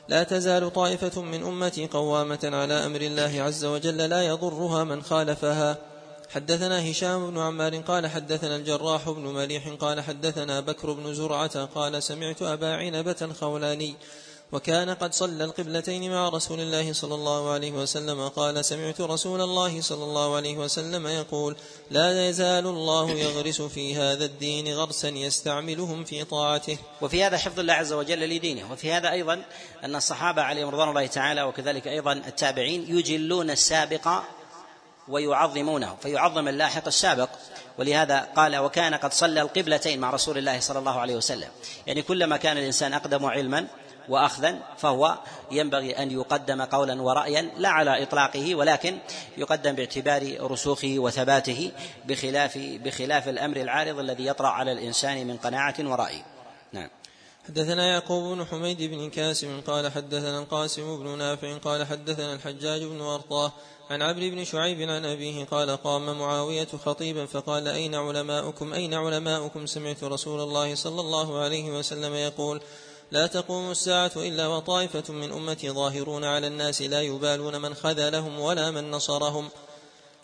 [0.09, 5.77] لا تزال طائفة من أمتي قوامة على أمر الله عز وجل لا يضرها من خالفها.
[6.31, 12.03] حدثنا هشام بن عمار قال حدثنا الجراح بن مليح قال حدثنا بكر بن زرعة قال
[12.03, 13.95] سمعت أبا عنبة الخولاني
[14.53, 19.81] وكان قد صلى القبلتين مع رسول الله صلى الله عليه وسلم قال سمعت رسول الله
[19.81, 21.57] صلى الله عليه وسلم يقول
[21.91, 26.79] لا يزال الله يغرس في هذا الدين غرسا يستعملهم في طاعته.
[27.01, 28.73] وفي هذا حفظ الله عز وجل لدينه.
[28.73, 29.43] وفي هذا أيضا
[29.85, 34.09] أن الصحابة عليهم رضوان الله تعالى وكذلك أيضا التابعين يجلون السابق
[35.09, 37.29] ويعظمونه فيعظم اللاحق السابق.
[37.79, 41.49] ولهذا قال وكان قد صلى القبلتين مع رسول الله صلى الله عليه وسلم.
[41.87, 43.67] يعني كلما كان الإنسان أقدم علما
[44.09, 45.19] وأخذا فهو
[45.51, 48.99] ينبغي أن يقدم قولا ورأيا لا على إطلاقه ولكن
[49.37, 51.73] يقدم باعتبار رسوخه وثباته
[52.05, 56.23] بخلاف بخلاف الأمر العارض الذي يطرأ على الإنسان من قناعة ورأي.
[56.73, 56.89] نعم.
[57.49, 63.01] حدثنا يعقوب بن حميد بن كاسم قال حدثنا القاسم بن نافع قال حدثنا الحجاج بن
[63.01, 63.53] ورطاه
[63.91, 69.67] عن عبد بن شعيب عن أبيه قال قام معاوية خطيبا فقال أين علماؤكم أين علماؤكم؟
[69.67, 72.61] سمعت رسول الله صلى الله عليه وسلم يقول
[73.11, 78.71] لا تقوم الساعة إلا وطائفة من أمتي ظاهرون على الناس لا يبالون من خذلهم ولا
[78.71, 79.49] من نصرهم.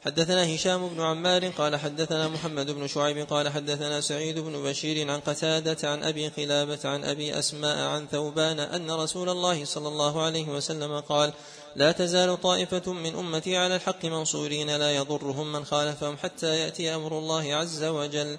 [0.05, 5.20] حدثنا هشام بن عمار قال حدثنا محمد بن شعيب قال حدثنا سعيد بن بشير عن
[5.20, 10.49] قتادة عن أبي قلابة عن أبي أسماء عن ثوبان أن رسول الله صلى الله عليه
[10.49, 11.33] وسلم قال
[11.77, 17.18] لا تزال طائفة من أمتي على الحق منصورين لا يضرهم من خالفهم حتى يأتي أمر
[17.18, 18.38] الله عز وجل.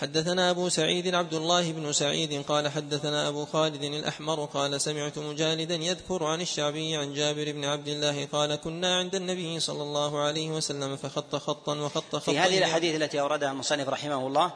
[0.00, 5.74] حدثنا أبو سعيد عبد الله بن سعيد قال حدثنا أبو خالد الأحمر قال سمعت مجالدا
[5.74, 10.50] يذكر عن الشعبي عن جابر بن عبد الله قال كنا عند النبي صلى الله عليه
[10.50, 14.52] وسلم فخط خطا وخط خطا في هذه الأحاديث التي أوردها المصنف رحمه الله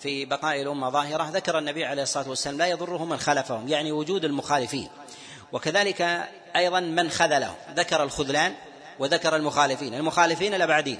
[0.00, 4.24] في بقاء الأمة ظاهرة ذكر النبي عليه الصلاة والسلام لا يضرهم من خالفهم يعني وجود
[4.24, 4.88] المخالفين.
[5.52, 8.54] وكذلك أيضا من خذلهم ذكر الخذلان
[8.98, 10.98] وذكر المخالفين المخالفين الأبعدين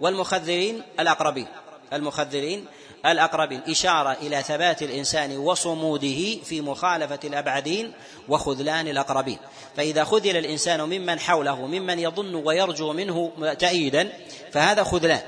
[0.00, 1.46] والمخذلين الأقربين
[1.92, 2.66] المخذلين
[3.06, 3.60] الأقربين.
[3.68, 7.92] إشارة إلى ثبات الإنسان وصموده في مخالفة الأبعدين
[8.28, 9.38] وخذلان الأقربين.
[9.76, 14.12] فإذا خذل الإنسان ممن حوله ممن يظن ويرجو منه تأييدا
[14.52, 15.22] فهذا خذلان.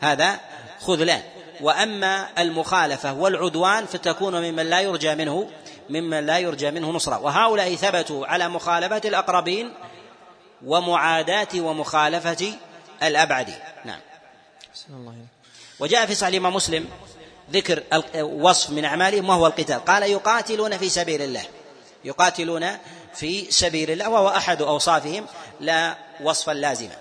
[0.00, 0.40] هذا
[0.80, 1.22] خذلان.
[1.60, 5.50] وأما المخالفة والعدوان فتكون ممن لا يرجى منه
[5.90, 7.18] ممن لا يرجى منه نصرة.
[7.18, 9.72] وهؤلاء ثبتوا على مخالفة الأقربين
[10.66, 12.52] ومعاداة ومخالفة
[13.02, 14.00] الأبعد نعم.
[15.80, 16.88] وجاء في صحيح الإمام مسلم
[17.52, 17.82] ذكر
[18.22, 19.84] وصف من أعمالهم وهو القتال.
[19.84, 21.42] قال يقاتلون في سبيل الله.
[22.04, 22.66] يقاتلون
[23.14, 25.26] في سبيل الله وهو أحد أوصافهم.
[25.60, 26.96] لا وصفا لازما.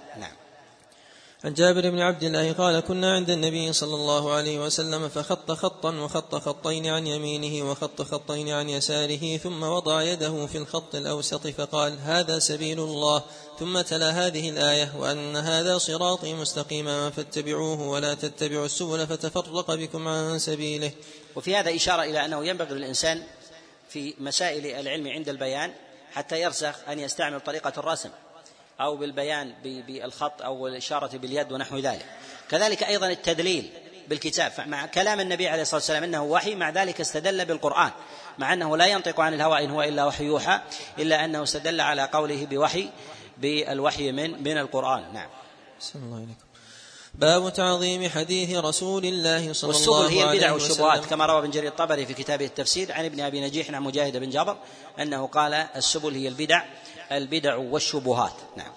[1.44, 5.96] عن جابر بن عبد الله قال كنا عند النبي صلى الله عليه وسلم فخط خطا
[5.96, 12.00] وخط خطين عن يمينه وخط خطين عن يساره ثم وضع يده في الخط الأوسط فقال
[12.00, 13.24] هذا سبيل الله
[13.60, 20.40] ثم تلا هذه الآية وأن هذا صراطي مستقيما فاتبعوه ولا تتبعوا السبل فتفرق بكم عن
[20.40, 20.92] سبيله.
[21.36, 23.24] وفي هذا إشارة إلى أنه ينبغي للإنسان
[23.90, 25.74] في مسائل العلم عند البيان
[26.12, 28.10] حتى يرسخ أن يستعمل طريقة الرسم.
[28.84, 32.06] أو بالبيان بالخط أو الإشارة باليد ونحو ذلك.
[32.50, 33.70] كذلك أيضا التدليل
[34.10, 34.52] بالكتاب.
[34.68, 37.92] مع كلام النبي عليه الصلاة والسلام إنه وحي مع ذلك استدل بالقرآن
[38.38, 40.60] مع أنه لا ينطق عن الهوى إن هو إلا وحي يوحى
[41.00, 42.90] إلا أنه استدل على قوله بوحي
[43.38, 45.14] بالوحي من من القرآن.
[45.14, 45.30] نعم.
[45.96, 46.54] الله عليكم
[47.14, 51.40] باب تعظيم حديث رسول الله صلى الله عليه وسلم والسبل هي البدع والشبهات كما روى
[51.40, 54.58] ابن جرير الطبري في كتابه التفسير عن ابن أبي نجيح عن مجاهد بن جابر
[55.00, 56.64] أنه قال السبل هي البدع
[57.12, 58.34] البدع والشبهات.
[58.58, 58.72] نعم.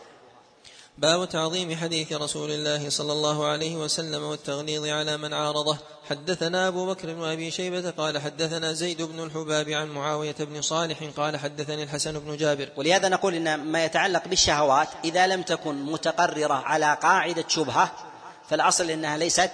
[0.99, 5.79] باب تعظيم حديث رسول الله صلى الله عليه وسلم والتغليظ على من عارضه.
[6.11, 11.37] حدثنا أبو بكر وأبي شيبة قال حدثنا زيد بن الحباب عن معاوية بن صالح قال
[11.37, 12.69] حدثني الحسن بن جابر.
[12.77, 17.93] ولهذا نقول إن ما يتعلق بالشهوات إذا لم تكن متقررة على قاعدة شبهة
[18.51, 19.51] فالأصل إنها ليست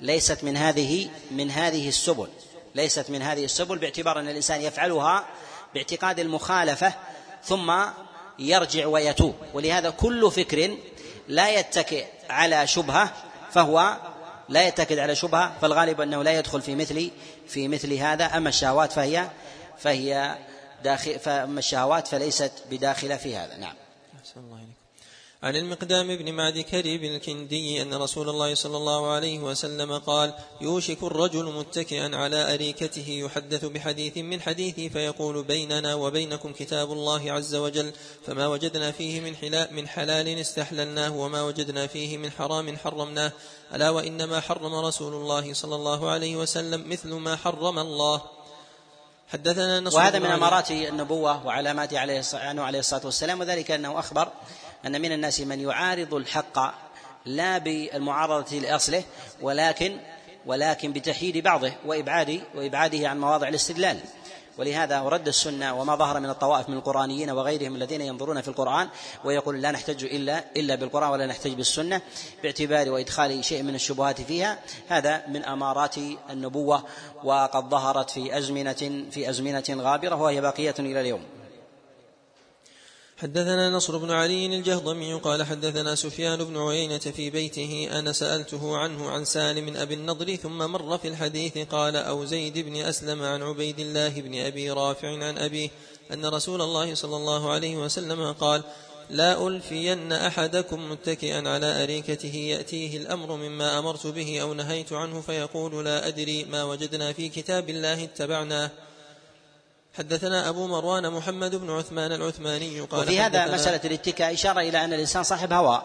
[0.00, 2.28] ليست من هذه من هذه السبل.
[2.74, 5.24] ليست من هذه السبل باعتبار أن الإنسان يفعلها
[5.74, 6.94] باعتقاد المخالفة
[7.44, 7.72] ثم
[8.38, 9.34] يرجع ويتوب.
[9.54, 10.76] ولهذا كل فكر
[11.28, 13.12] لا يتكئ على شبهة
[13.52, 13.96] فهو
[14.48, 17.10] لا يتكد على شبهة فالغالب أنه لا يدخل في مثل
[17.48, 18.24] في مثل هذا.
[18.24, 19.28] أما الشهوات فهي
[19.78, 20.38] فهي
[20.84, 23.56] داخل فأما الشهوات فليست بداخلة في هذا.
[23.56, 23.74] نعم.
[24.36, 24.60] الله
[25.42, 31.02] عن المقدام بن معد كريب الكندي أن رسول الله صلى الله عليه وسلم قال يوشك
[31.02, 37.92] الرجل متكئا على أريكته يحدث بحديث من حديثي فيقول بيننا وبينكم كتاب الله عز وجل
[38.26, 43.32] فما وجدنا فيه من حلال, من حلال استحللناه وما وجدنا فيه من حرام حرمناه.
[43.74, 48.22] ألا وإنما حرم رسول الله صلى الله عليه وسلم مثل ما حرم الله.
[49.28, 54.28] حدثنا نصر وهذا من أمارات النبوة وعلامات عليه عليه الصلاة والسلام وذلك أنه أخبر
[54.86, 56.74] أن من الناس من يعارض الحق
[57.26, 59.02] لا بالمعارضة لأصله
[59.40, 59.96] ولكن
[60.46, 63.98] ولكن بتحييد بعضه وإبعاد وإبعاده عن مواضع الاستدلال.
[64.58, 68.88] ولهذا رد السنة وما ظهر من الطوائف من القرآنيين وغيرهم الذين ينظرون في القرآن
[69.24, 72.00] ويقول لا نحتج إلا إلا بالقرآن ولا نحتج بالسنة
[72.42, 74.58] باعتبار وإدخال شيء من الشبهات فيها.
[74.88, 75.94] هذا من أمارات
[76.30, 76.84] النبوة
[77.24, 81.39] وقد ظهرت في أزمنة في أزمنة غابرة وهي باقية إلى اليوم.
[83.20, 89.10] حدثنا نصر بن علي الجهضمي قال حدثنا سفيان بن عيينة في بيته أنا سألته عنه
[89.10, 93.80] عن سالم أبي النضر ثم مر في الحديث قال أو زيد بن أسلم عن عبيد
[93.80, 95.70] الله بن أبي رافع عن أبيه
[96.12, 98.62] أن رسول الله صلى الله عليه وسلم قال
[99.10, 105.84] لا ألفين أحدكم متكئا على أريكته يأتيه الأمر مما أمرت به أو نهيت عنه فيقول
[105.84, 108.70] لا أدري ما وجدنا في كتاب الله اتبعناه.
[109.98, 114.92] حدثنا أبو مروان محمد بن عثمان العثماني قال وفي هذا مسألة الاتكاء إشارة إلى أن
[114.92, 115.82] الإنسان صاحب هوى.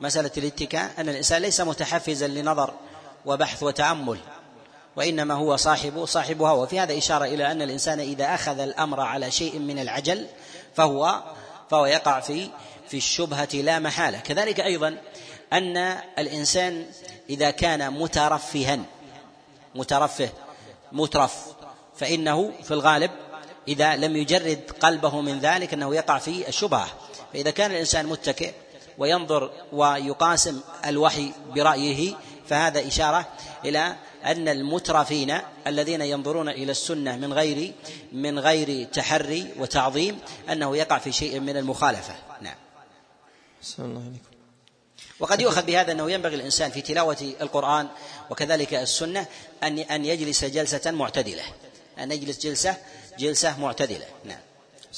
[0.00, 2.74] مسألة الاتكاء أن الإنسان ليس متحفزا لنظر
[3.26, 4.18] وبحث وتأمل
[4.96, 6.62] وإنما هو صاحب صاحب هوى.
[6.62, 10.26] وفي هذا إشارة إلى أن الإنسان إذا أخذ الأمر على شيء من العجل
[10.74, 11.22] فهو
[11.70, 12.48] فهو يقع في
[12.88, 14.18] في الشبهة لا محالة.
[14.18, 14.98] كذلك أيضا
[15.52, 15.76] أن
[16.18, 16.86] الإنسان
[17.30, 18.78] إذا كان مترفها
[19.74, 20.28] مترفه
[20.92, 21.46] مترف
[21.96, 23.10] فإنه في الغالب
[23.68, 26.86] إذا لم يجرد قلبه من ذلك أنه يقع في الشبهة.
[27.32, 28.52] فإذا كان الإنسان متكئ
[28.98, 32.14] وينظر ويقاسم الوحي برأيه
[32.48, 33.28] فهذا إشارة
[33.64, 37.72] إلى أن المترفين الذين ينظرون إلى السنة من غير
[38.12, 40.18] من غير تحري وتعظيم
[40.52, 42.14] أنه يقع في شيء من المخالفة.
[42.40, 42.54] نعم.
[43.78, 44.32] الله عليكم.
[45.20, 47.88] وقد يؤخذ بهذا أنه ينبغي الإنسان في تلاوة القرآن
[48.30, 49.26] وكذلك السنة
[49.62, 51.42] ان أن يجلس جلسة معتدلة.
[52.02, 52.76] أن يجلس جلسة
[53.18, 54.38] جلسة معتدلة نعم.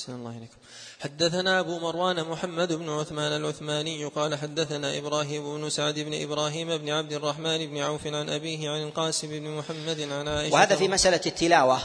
[0.09, 0.57] الله عليكم.
[1.05, 6.91] حدثنا أبو مروان محمد بن عثمان العثماني قال حدثنا إبراهيم بن سعد بن إبراهيم بن
[6.91, 11.21] عبد الرحمن بن عوف عن أبيه عن القاسم بن محمد عن عائشة وهذا في مسألة
[11.27, 11.79] التلاوة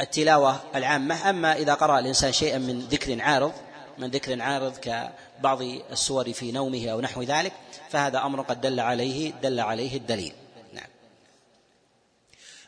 [0.00, 3.52] التلاوة العامة أما إذا قرأ الإنسان شيئا من ذكر عارض
[3.98, 7.52] من ذكر عارض كبعض السور في نومه أو نحو ذلك
[7.90, 10.32] فهذا أمر قد دل عليه دل عليه الدليل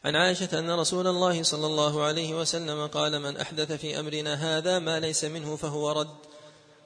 [0.07, 4.79] عن عائشة أن رسول الله صلى الله عليه وسلم قال من أحدث في أمرنا هذا
[4.79, 6.17] ما ليس منه فهو رد.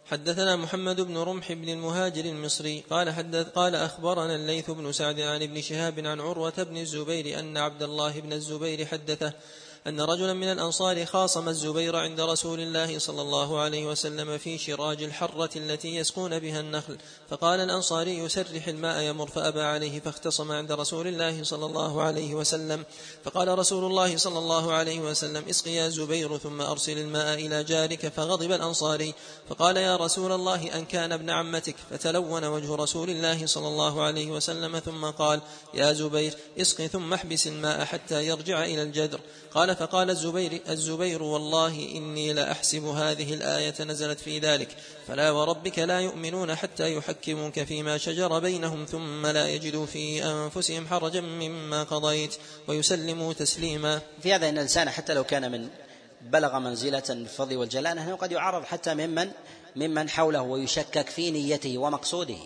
[0.06, 5.42] حدثنا محمد بن رمح بن المهاجر المصري قال حدث قال أخبرنا الليث بن سعد عن
[5.42, 9.32] ابن شهاب عن عروة بن الزبير أن عبد الله بن الزبير حدثه
[9.86, 15.02] أن رجلا من الأنصار خاصم الزبير عند رسول الله صلى الله عليه وسلم في شراج
[15.02, 16.98] الحرة التي يسقون بها النخل.
[17.30, 22.84] فقال الأنصاري سرح الماء يمر فأبى عليه فاختصم عند رسول الله صلى الله عليه وسلم.
[23.24, 28.08] فقال رسول الله صلى الله عليه وسلم اسق يا زبير ثم أرسل الماء إلى جارك.
[28.08, 29.14] فغضب الأنصاري.
[29.48, 31.76] فقال يا رسول الله أن كان ابن عمتك.
[31.90, 35.40] فتلون وجه رسول الله صلى الله عليه وسلم ثم قال
[35.74, 39.20] يا زبير اسق ثم احبس الماء حتى يرجع إلى الجدر.
[39.54, 44.68] قال فقال الزبير الزبير والله إني لأحسب هذه الآية نزلت في ذلك
[45.08, 51.20] فلا وربك لا يؤمنون حتى يحكموك فيما شجر بينهم ثم لا يجدوا في أنفسهم حرجا
[51.20, 52.36] مما قضيت
[52.68, 54.00] ويسلموا تسليما.
[54.22, 55.68] في هذا إن الإنسان حتى لو كان من
[56.22, 59.30] بلغ منزلة الفضل والجلال أنه قد يعرض حتى ممن
[59.76, 62.38] ممن حوله ويشكك في نيته ومقصوده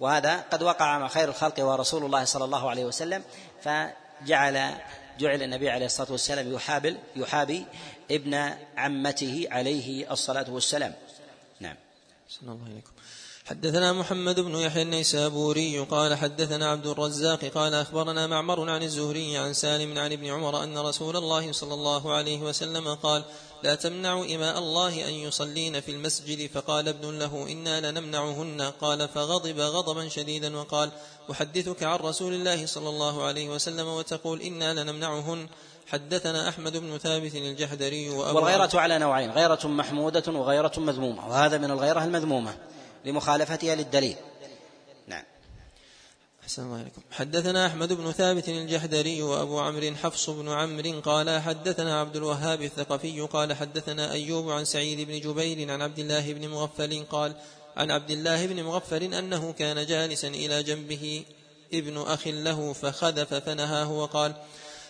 [0.00, 3.22] وهذا قد وقع مع خير الخلق ورسول الله صلى الله عليه وسلم
[3.62, 4.74] فجعل
[5.18, 7.64] جعل النبي عليه الصلاة والسلام يحابل يحابي
[8.10, 8.34] ابن
[8.76, 10.94] عمته عليه الصلاة والسلام.
[11.60, 11.76] نعم.
[12.42, 12.90] الله عليكم
[13.48, 19.52] حدثنا محمد بن يحيى النيسابوري قال حدثنا عبد الرزاق قال أخبرنا معمر عن الزهري عن
[19.52, 23.24] سالم عن ابن عمر أن رسول الله صلى الله عليه وسلم قال
[23.62, 26.50] لا تمنعوا إماء الله أن يصلين في المسجد.
[26.50, 30.90] فقال ابن له إنا لنمنعهن قال فغضب غضبا شديدا وقال
[31.30, 35.48] أحدثك عن رسول الله صلى الله عليه وسلم وتقول إنا لنمنعهن
[35.86, 42.04] حدثنا أحمد بن ثابت الجحدري والغيرة على نوعين غيرة محمودة وغيرة مذمومة وهذا من الغيرة
[42.04, 42.56] المذمومة
[43.04, 44.16] لمخالفتها للدليل.
[46.48, 52.00] أحسن الله عليكم حدثنا أحمد بن ثابت الجحدري وأبو عمرو حفص بن عمرو قال حدثنا
[52.00, 57.04] عبد الوهاب الثقفي قال حدثنا أيوب عن سعيد بن جبير عن عبد الله بن مغفل
[57.10, 57.34] قال
[57.76, 61.24] عن عبد الله بن مغفل أنه كان جالسا إلى جنبه
[61.74, 64.34] ابن أخ له فخذف فنهاه وقال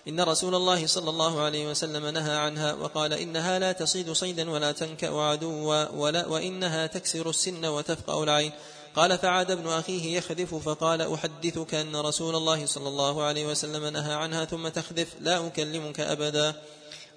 [0.09, 4.73] إن رسول الله صلى الله عليه وسلم نهى عنها وقال إنها لا تصيد صيدا ولا
[4.73, 8.53] تنكأ عدوا ولا وإنها تكسر السن وتفقأ العين.
[8.99, 14.15] قال فعاد ابن أخيه يخذف فقال أحدثك أن رسول الله صلى الله عليه وسلم نهى
[14.15, 16.63] عنها ثم تخذف لا أكلمك أبدا.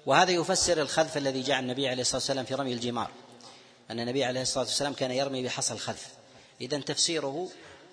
[0.06, 3.10] وهذا يفسر الخذف الذي جاء النبي عليه الصلاة والسلام في رمي الجمار
[3.90, 6.06] أن النبي عليه الصلاة والسلام كان يرمي بحصى الخذف.
[6.60, 7.48] إذا تفسيره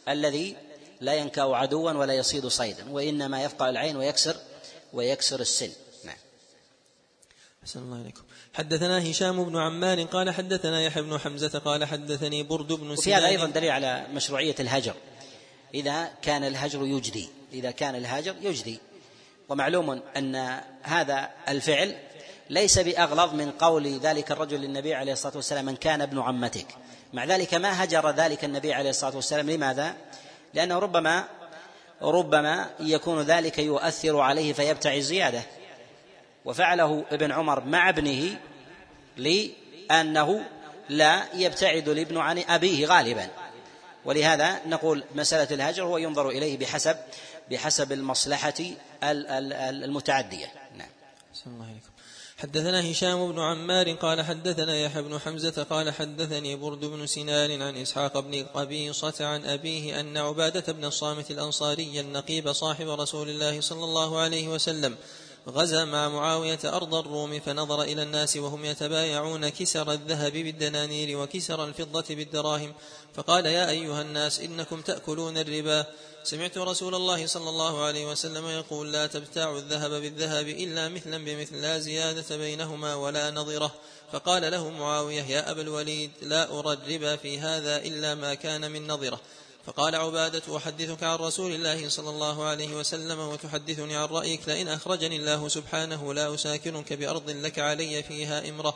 [0.10, 0.58] الذي
[1.02, 4.36] لا ينكأ عدوا ولا يصيد صيدا وإنما يفقع العين ويكسر
[4.94, 5.72] ويكسر السن.
[6.04, 6.18] نعم.
[7.64, 8.24] أحسن الله عليكم
[8.60, 13.28] حدثنا هشام بن عمار قال حدثنا يحيى بن حمزة قال حدثني برد بن وفي هذا
[13.28, 14.94] أيضا دليل على مشروعية الهجر.
[15.74, 17.30] إذا كان الهجر يجدي.
[17.54, 18.80] إذا كان الهجر يجدي.
[19.50, 21.96] ومعلوم أن هذا الفعل
[22.50, 26.68] ليس بأغلظ من قول ذلك الرجل للنبي عليه الصلاة والسلام من كان ابن عمتك.
[27.14, 29.50] مع ذلك ما هجر ذلك النبي عليه الصلاة والسلام.
[29.50, 29.96] لماذا؟
[30.54, 31.28] لأنه ربما
[32.02, 35.44] ربما يكون ذلك يؤثر عليه فيبتعي زيادة
[36.46, 38.40] وفعله ابن عمر مع ابنه
[39.20, 40.46] لأنه
[40.90, 43.30] لا يبتعد الابن عن أبيه غالبا.
[44.06, 46.96] ولهذا نقول مسألة الهجر هو ينظر إليه بحسب
[47.52, 48.54] بحسب المصلحة
[49.04, 50.52] المتعدية.
[50.78, 50.90] نعم.
[51.48, 51.90] الله عليكم
[52.40, 57.78] حدثنا هشام بن عمار قال حدثنا يحيى بن حمزة قال حدثني برد بن سنان عن
[57.78, 63.84] إسحاق بن قبيصة عن أبيه أن عبادة بن الصامت الأنصاري النقيب صاحب رسول الله صلى
[63.84, 64.98] الله عليه وسلم
[65.50, 72.16] غزا مع معاوية أرض الروم فنظر إلى الناس وهم يتبايعون كسر الذهب بالدنانير وكسر الفضة
[72.16, 72.74] بالدراهم.
[73.16, 75.86] فقال يا أيها الناس إنكم تأكلون الربا.
[76.24, 81.62] سمعت رسول الله صلى الله عليه وسلم يقول لا تبتاعوا الذهب بالذهب إلا مثلا بمثل
[81.62, 83.72] لا زيادة بينهما ولا نظرة.
[84.12, 88.88] فقال له معاوية يا أبا الوليد لا أرى الربا في هذا إلا ما كان من
[88.88, 89.22] نظرة.
[89.66, 95.16] فقال عبادة أحدثك عن رسول الله صلى الله عليه وسلم وتحدثني عن رأيك لئن أخرجني
[95.16, 98.76] الله سبحانه لا أساكنك بأرض لك علي فيها إمرة.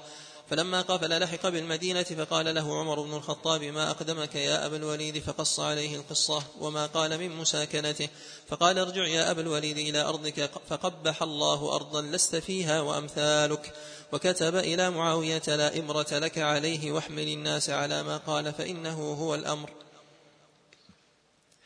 [0.50, 5.60] فلما قافل لحق بالمدينة فقال له عمر بن الخطاب ما أقدمك يا أبا الوليد؟ فقص
[5.60, 8.10] عليه القصة وما قال من مساكنته.
[8.48, 13.74] فقال ارجع يا أبا الوليد إلى أرضك فقبح الله أرضا لست فيها وأمثالك.
[14.12, 19.83] وكتب إلى معاوية لا إمرة لك عليه واحمل الناس على ما قال فإنه هو الأمر.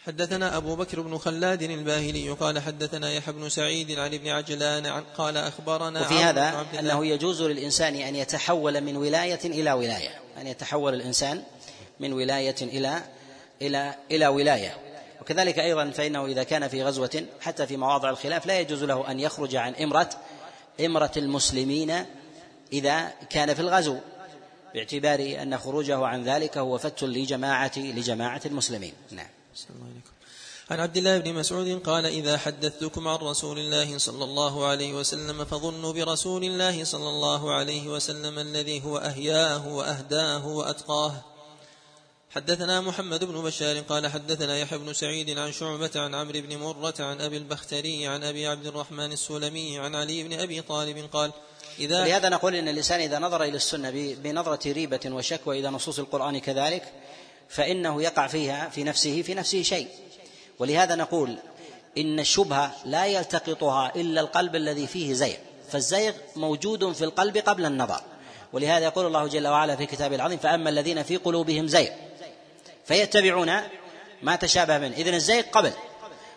[0.07, 5.37] حدثنا أبو بكر بن خلاد الباهلي قال حدثنا يحيى بن سعيد عن ابن عجلان قال
[5.37, 10.09] أخبرنا وفي هذا أنه يجوز للإنسان أن يتحول من ولاية إلى ولاية.
[10.41, 11.43] أن يتحول الإنسان
[11.99, 13.01] من ولاية إلى
[13.61, 14.77] إلى إلى ولاية.
[15.21, 19.19] وكذلك أيضا فإنه إذا كان في غزوة حتى في مواضع الخلاف لا يجوز له أن
[19.19, 20.09] يخرج عن إمرة
[20.85, 22.05] إمرة المسلمين
[22.73, 23.97] إذا كان في الغزو
[24.73, 28.93] باعتبار أن خروجه عن ذلك هو فت لجماعة لجماعة المسلمين.
[29.11, 29.36] نعم.
[29.69, 30.11] الله عليكم
[30.69, 35.45] عن عبد الله بن مسعود قال إذا حدثتكم عن رسول الله صلى الله عليه وسلم
[35.45, 41.23] فظنوا برسول الله صلى الله عليه وسلم الذي هو أهياه وأهداه وأتقاه.
[42.29, 46.93] حدثنا محمد بن بشار قال حدثنا يحيى بن سعيد عن شعبة عن عمرو بن مرة
[46.99, 51.31] عن أبي البختري عن أبي عبد الرحمن السلمي عن علي بن أبي طالب قال
[51.79, 53.89] إذا لهذا نقول إن الإنسان إذا نظر إلى السنة
[54.23, 56.93] بنظرة ريبة وشكوى إلى نصوص القرآن كذلك
[57.49, 59.87] فإنه يقع فيها في نفسه في نفسه شيء.
[60.59, 61.37] ولهذا نقول
[61.97, 65.37] إن الشبهة لا يلتقطها إلا القلب الذي فيه زيغ.
[65.69, 68.01] فالزيغ موجود في القلب قبل النظر.
[68.53, 71.89] ولهذا يقول الله جل وعلا في كتابه العظيم فأما الذين في قلوبهم زيغ
[72.85, 73.61] فيتبعون
[74.21, 74.95] ما تشابه منه.
[74.95, 75.71] إذن الزيغ قبل.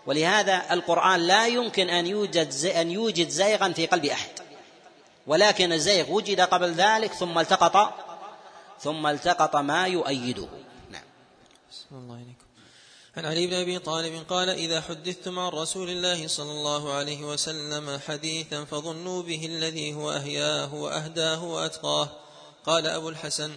[0.06, 4.30] ولهذا القرآن لا يمكن أن يوجد أن يوجد زيغا في قلب أحد.
[5.26, 7.94] ولكن الزيغ وجد قبل ذلك ثم التقط
[8.80, 10.48] ثم التقط ما يؤيده.
[11.98, 12.44] الله عليكم.
[13.16, 17.98] عن علي بن أبي طالب قال إذا حدثتم عن رسول الله صلى الله عليه وسلم
[18.06, 22.08] حديثا فظنوا به الذي هو اهياه وأهداه وأتقاه.
[22.66, 23.56] قال أبو الحسن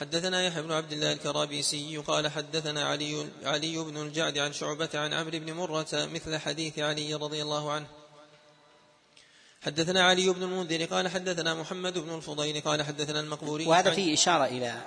[0.00, 5.12] حدثنا يحيى بن عبد الله الكرابيسي قال حدثنا علي علي بن الجعد عن شعبة عن
[5.12, 7.86] عمرو بن مرة مثل حديث علي رضي الله عنه.
[9.62, 13.66] حدثنا علي بن المنذر قال حدثنا محمد بن الفضيل قال حدثنا المقبوري.
[13.66, 14.82] وهذا فيه إشارة إلى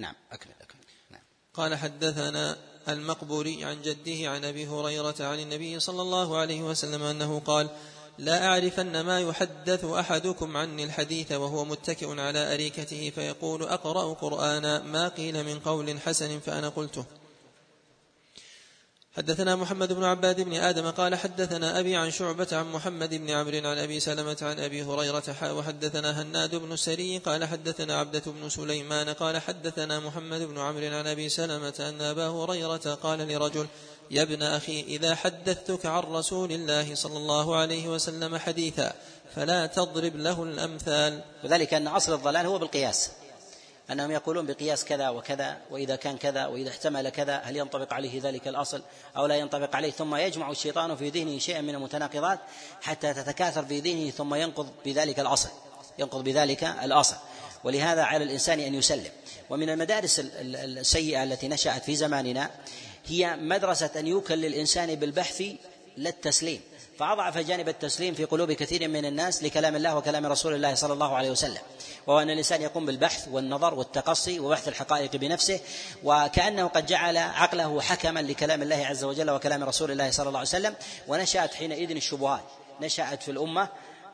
[0.00, 0.80] نعم أكمل أكمل.
[1.10, 1.20] نعم.
[1.54, 2.56] قال حدثنا
[2.88, 7.68] المقبوري عن جده عن أبي هريرة عن النبي صلى الله عليه وسلم أنه قال
[8.18, 15.08] لا أعرفن ما يحدث أحدكم عني الحديث وهو متكئ على أريكته فيقول أقرأ قرآنا ما
[15.08, 17.04] قيل من قول حسن فأنا قلته.
[19.16, 23.68] حدثنا محمد بن عباد بن آدم قال حدثنا أبي عن شعبة عن محمد بن عمرو
[23.68, 29.08] عن أبي سلمة عن أبي هريرة وحدثنا هناد بن سري قال حدثنا عبدة بن سليمان
[29.08, 33.66] قال حدثنا محمد بن عمرو عن أبي سلمة أن أبا هريرة قال لرجل
[34.10, 38.92] يا ابن أخي إذا حدثتك عن رسول الله صلى الله عليه وسلم حديثا
[39.34, 41.20] فلا تضرب له الأمثال.
[41.44, 43.10] وذلك أن أصل الضلال هو بالقياس.
[43.92, 48.48] أنهم يقولون بقياس كذا وكذا وإذا كان كذا وإذا احتمل كذا هل ينطبق عليه ذلك
[48.48, 48.82] الأصل
[49.16, 52.38] أو لا ينطبق عليه؟ ثم يجمع الشيطان في ذهنه شيئا من المتناقضات
[52.82, 55.48] حتى تتكاثر في ذهنه ثم ينقض بذلك الأصل
[55.98, 57.16] ينقض بذلك الأصل.
[57.64, 59.10] ولهذا على الإنسان أن يسلم.
[59.50, 62.50] ومن المدارس السيئة التي نشأت في زماننا
[63.06, 65.42] هي مدرسة أن يوكل للإنسان بالبحث
[65.96, 66.60] لا التسليم.
[67.00, 71.16] فأضعف جانب التسليم في قلوب كثير من الناس لكلام الله وكلام رسول الله صلى الله
[71.16, 71.58] عليه وسلم.
[72.06, 75.60] وهو أن الإنسان يقوم بالبحث والنظر والتقصي وبحث الحقائق بنفسه
[76.04, 80.48] وكأنه قد جعل عقله حكما لكلام الله عز وجل وكلام رسول الله صلى الله عليه
[80.48, 80.74] وسلم
[81.08, 82.44] ونشأت حينئذ الشبهات
[82.80, 83.68] نشأت في الأمة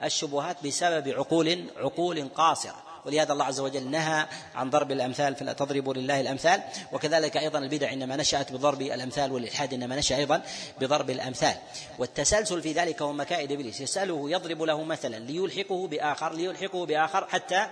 [0.04, 2.82] الشبهات بسبب عقول عقول قاصرة.
[3.06, 6.62] ولهذا الله عز وجل نهى عن ضرب الأمثال فلا تضربوا لله الأمثال.
[6.92, 10.42] وكذلك أيضا البدع إنما نشأت بضرب الأمثال والإلحاد إنما نشأ أيضا
[10.80, 11.54] بضرب الأمثال.
[11.98, 13.80] والتسلسل في ذلك هو مكائد إبليس.
[13.80, 17.66] يسأله يضرب له مثلا ليلحقه بآخر ليلحقه بآخر حتى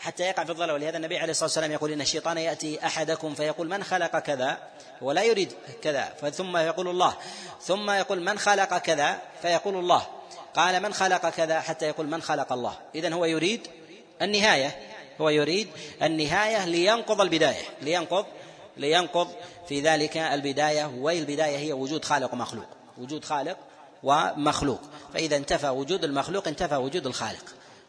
[0.00, 3.68] حتى يقع في الضلال ولهذا النبي عليه الصلاة والسلام يقول إن الشيطان يأتي أحدكم فيقول
[3.68, 4.58] من خلق كذا؟
[5.00, 6.04] ولا يريد كذا.
[6.30, 7.16] ثم يقول الله
[7.60, 10.06] ثم يقول من خلق كذا؟ فيقول الله
[10.54, 12.76] قال من خلق كذا؟ حتى يقول من خلق الله.
[12.94, 13.68] إذن هو يريد
[14.22, 14.78] النهاية.
[15.20, 15.68] هو يريد
[16.02, 17.62] النهاية لينقض البداية.
[17.82, 18.26] لينقض
[18.76, 19.28] لينقض
[19.68, 20.84] في ذلك البداية.
[20.98, 22.68] والبداية هي وجود خالق ومخلوق.
[22.98, 23.56] وجود خالق
[24.02, 24.80] ومخلوق.
[25.14, 27.44] فإذا انتفى وجود المخلوق انتفى وجود الخالق.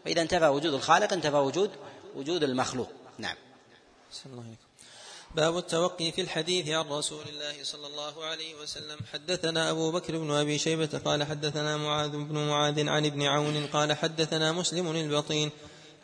[0.05, 1.71] وإذا انتفى وجود الخالق انتفى وجود
[2.15, 2.89] وجود المخلوق.
[3.17, 3.35] نعم.
[5.35, 8.97] باب التوقي في الحديث عن رسول الله صلى الله عليه وسلم.
[9.13, 13.93] حدثنا أبو بكر بن أبي شيبة قال حدثنا معاذ بن معاذ عن ابن عون قال
[13.93, 15.51] حدثنا مسلم البطين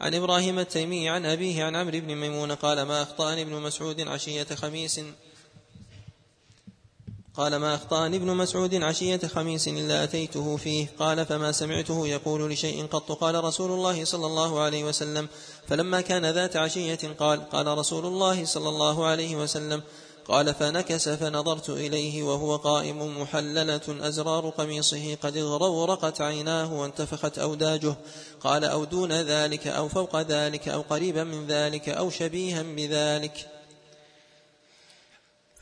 [0.02, 4.44] عن إبراهيم التيمي عن أبيه عن عمرو بن ميمون قال ما أخطأني ابن مسعود عشية
[4.44, 5.02] خميس.
[7.34, 10.88] قال ما أخطأني ابن مسعود عشية خميس إلا أتيته فيه.
[11.00, 13.12] قال فما سمعته يقول لشيء قط.
[13.12, 15.28] قال رسول الله صلى الله عليه وسلم
[15.68, 19.84] فلما كان ذات عشية قال قال رسول الله صلى الله عليه وسلم
[20.28, 27.96] قال فنكس فنظرت إليه وهو قائم محللة أزرار قميصه قد اغرورقت عيناه وانتفخت أوداجه.
[28.42, 33.55] قال أو دون ذلك أو فوق ذلك أو قريبا من ذلك أو شبيها بذلك.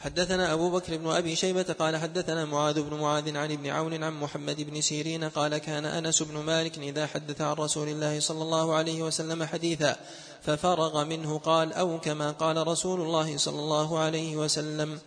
[0.03, 4.13] حدثنا أبو بكر بن أبي شيبة قال حدثنا معاذ بن معاذ عن ابن عون عن
[4.13, 8.75] محمد بن سيرين قال كان أنس بن مالك إذا حدث عن رسول الله صلى الله
[8.75, 9.95] عليه وسلم حديثا
[10.41, 14.99] ففرغ منه قال أو كما قال رسول الله صلى الله عليه وسلم.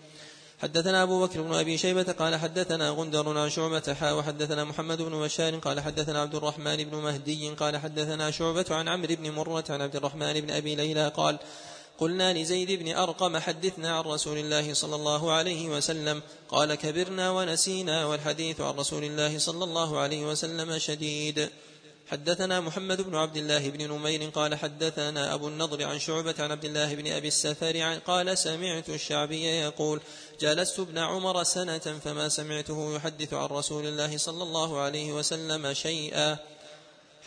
[0.63, 5.21] حدثنا أبو بكر بن أبي شيبة قال حدثنا غندر عن شعبة حا وحدثنا محمد بن
[5.21, 9.83] بشار قال حدثنا عبد الرحمن بن مهدي قال حدثنا شعبة عن عمرو بن مرة عن
[9.83, 11.39] عبد الرحمن بن أبي ليلى قال
[11.99, 18.07] قلنا لزيد بن أرقم حدثنا عن رسول الله صلى الله عليه وسلم قال كبرنا ونسينا
[18.07, 21.49] والحديث عن رسول الله صلى الله عليه وسلم شديد.
[22.07, 26.65] حدثنا محمد بن عبد الله بن نمير قال حدثنا أبو النضر عن شعبة عن عبد
[26.65, 30.01] الله بن أبي السفر قال سمعت الشعبي يقول
[30.41, 36.39] جلست ابن عمر سنة فما سمعته يحدث عن رسول الله صلى الله عليه وسلم شيئا.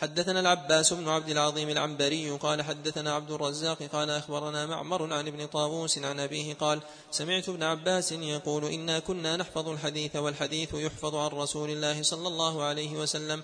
[0.00, 5.46] حدثنا العباس بن عبد العظيم العنبري قال حدثنا عبد الرزاق قال أخبرنا معمر عن ابن
[5.46, 6.80] طاووس عن أبيه قال
[7.10, 12.64] سمعت ابن عباس يقول إنا كنا نحفظ الحديث والحديث يحفظ عن رسول الله صلى الله
[12.64, 13.42] عليه وسلم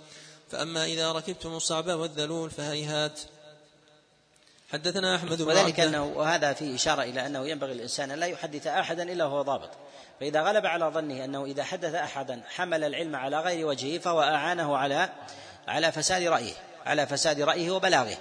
[0.51, 3.21] فأما إذا ركبتم الصعب والذلول فهيهات.
[4.73, 8.67] حدثنا أحمد بن وذلك أنه وهذا فيه إشارة إلى أنه ينبغي الإنسان أن لا يحدث
[8.67, 9.71] أحدا إلا وهو ضابط.
[10.21, 14.77] فإذا غلب على ظنه أنه إذا حدث أحدا حمل العلم على غير وجهه فهو أعانه
[14.77, 15.09] على
[15.69, 16.55] على فساد رأيه
[16.87, 18.17] على فساد رأيه وبلاغه.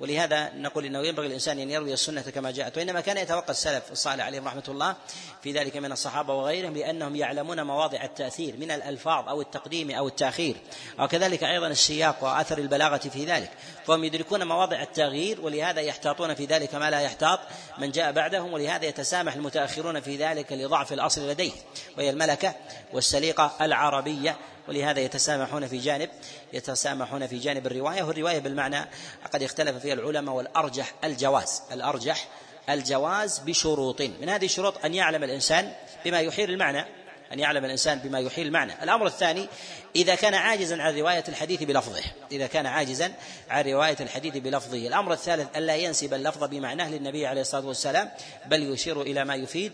[0.00, 4.24] ولهذا نقول إنه ينبغي الإنسان أن يروي السنة كما جاءت وإنما كان يتوقع السلف الصالح
[4.24, 4.96] عليهم رحمة الله
[5.42, 10.56] في ذلك من الصحابة وغيرهم لانهم يعلمون مواضع التأثير من الألفاظ أو التقديم أو التأخير.
[10.98, 13.50] وكذلك أيضا السياق وآثر البلاغة في ذلك.
[13.86, 17.40] فهم يدركون مواضع التغيير ولهذا يحتاطون في ذلك ما لا يحتاط
[17.78, 21.52] من جاء بعدهم ولهذا يتسامح المتأخرون في ذلك لضعف الأصل لديه.
[21.98, 22.54] وهي الملكة
[22.92, 24.36] والسليقة العربية
[24.68, 26.10] ولهذا يتسامحون في جانب
[26.52, 28.88] يتسامحون في جانب الرواية والرواية بالمعنى
[29.32, 32.28] قد اختلف فيها العلماء والأرجح الجواز الأرجح
[32.68, 34.00] الجواز بشروط.
[34.00, 35.72] من هذه الشروط أن يعلم الإنسان
[36.04, 36.84] بما يحيل المعنى
[37.32, 38.82] أن يعلم الإنسان بما يحيل المعنى.
[38.82, 39.48] الأمر الثاني
[39.96, 42.02] إذا كان عاجزا عن رواية الحديث بلفظه
[42.32, 43.12] إذا كان عاجزا
[43.50, 44.86] عن رواية الحديث بلفظه.
[44.86, 48.10] الأمر الثالث ألا ينسب اللفظ بمعناه للنبي عليه الصلاة والسلام
[48.46, 49.72] بل يشير إلى ما يفيد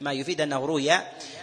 [0.00, 0.92] ما يفيد أنه روي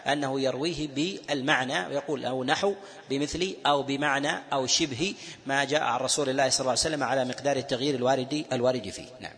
[0.07, 2.73] أنه يرويه بالمعنى ويقول أو نحو
[3.09, 7.25] بمثل أو بمعنى أو شبه ما جاء عن رسول الله صلى الله عليه وسلم على
[7.25, 9.07] مقدار التغيير الوارد الوارد فيه.
[9.19, 9.33] نعم.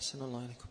[0.00, 0.68] حسن الله عليكم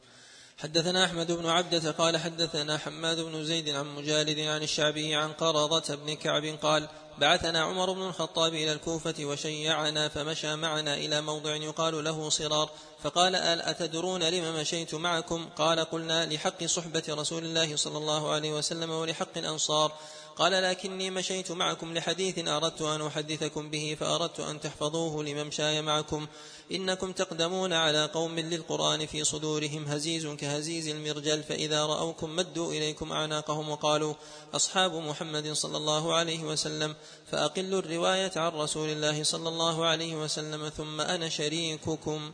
[0.57, 5.95] حدثنا أحمد بن عبدة قال حدثنا حماد بن زيد عن مجالد عن الشعبي عن قرضة
[5.95, 6.87] بن كعب قال
[7.17, 12.69] بعثنا عمر بن الخطاب إلى الكوفة وشيعنا فمشى معنا إلى موضع يقال له صرار
[13.03, 18.53] فقال أل أتدرون لم مشيت معكم؟ قال قلنا لحق صحبة رسول الله صلى الله عليه
[18.53, 19.91] وسلم ولحق الأنصار.
[20.35, 26.27] قال لكني مشيت معكم لحديث أردت أن أحدثكم به فأردت أن تحفظوه لممشاي معكم.
[26.71, 33.69] إنكم تقدمون على قوم للقرآن في صدورهم هزيز كهزيز المرجل فإذا رأوكم مدوا إليكم أعناقهم
[33.69, 34.13] وقالوا
[34.53, 36.95] أصحاب محمد صلى الله عليه وسلم
[37.31, 42.31] فأقلوا الرواية عن رسول الله صلى الله عليه وسلم ثم أنا شريككم.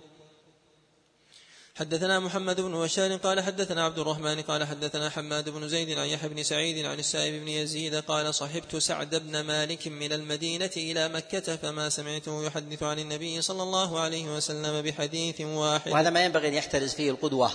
[1.75, 6.29] حدثنا محمد بن بشار قال حدثنا عبد الرحمن قال حدثنا حماد بن زيد عن يحيى
[6.29, 11.55] بن سعيد عن السائب بن يزيد قال صحبت سعد بن مالك من المدينة إلى مكة
[11.55, 15.91] فما سمعته يحدث عن النبي صلى الله عليه وسلم بحديث واحد.
[15.91, 17.51] وهذا ما ينبغي أن يحترز فيه القدوة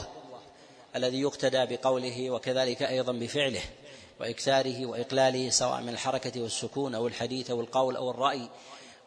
[0.96, 3.62] الذي يقتدى بقوله وكذلك أيضا بفعله
[4.20, 8.48] وإكثاره وإقلاله سواء من الحركة والسكون أو الحديث أو القول أو الرأي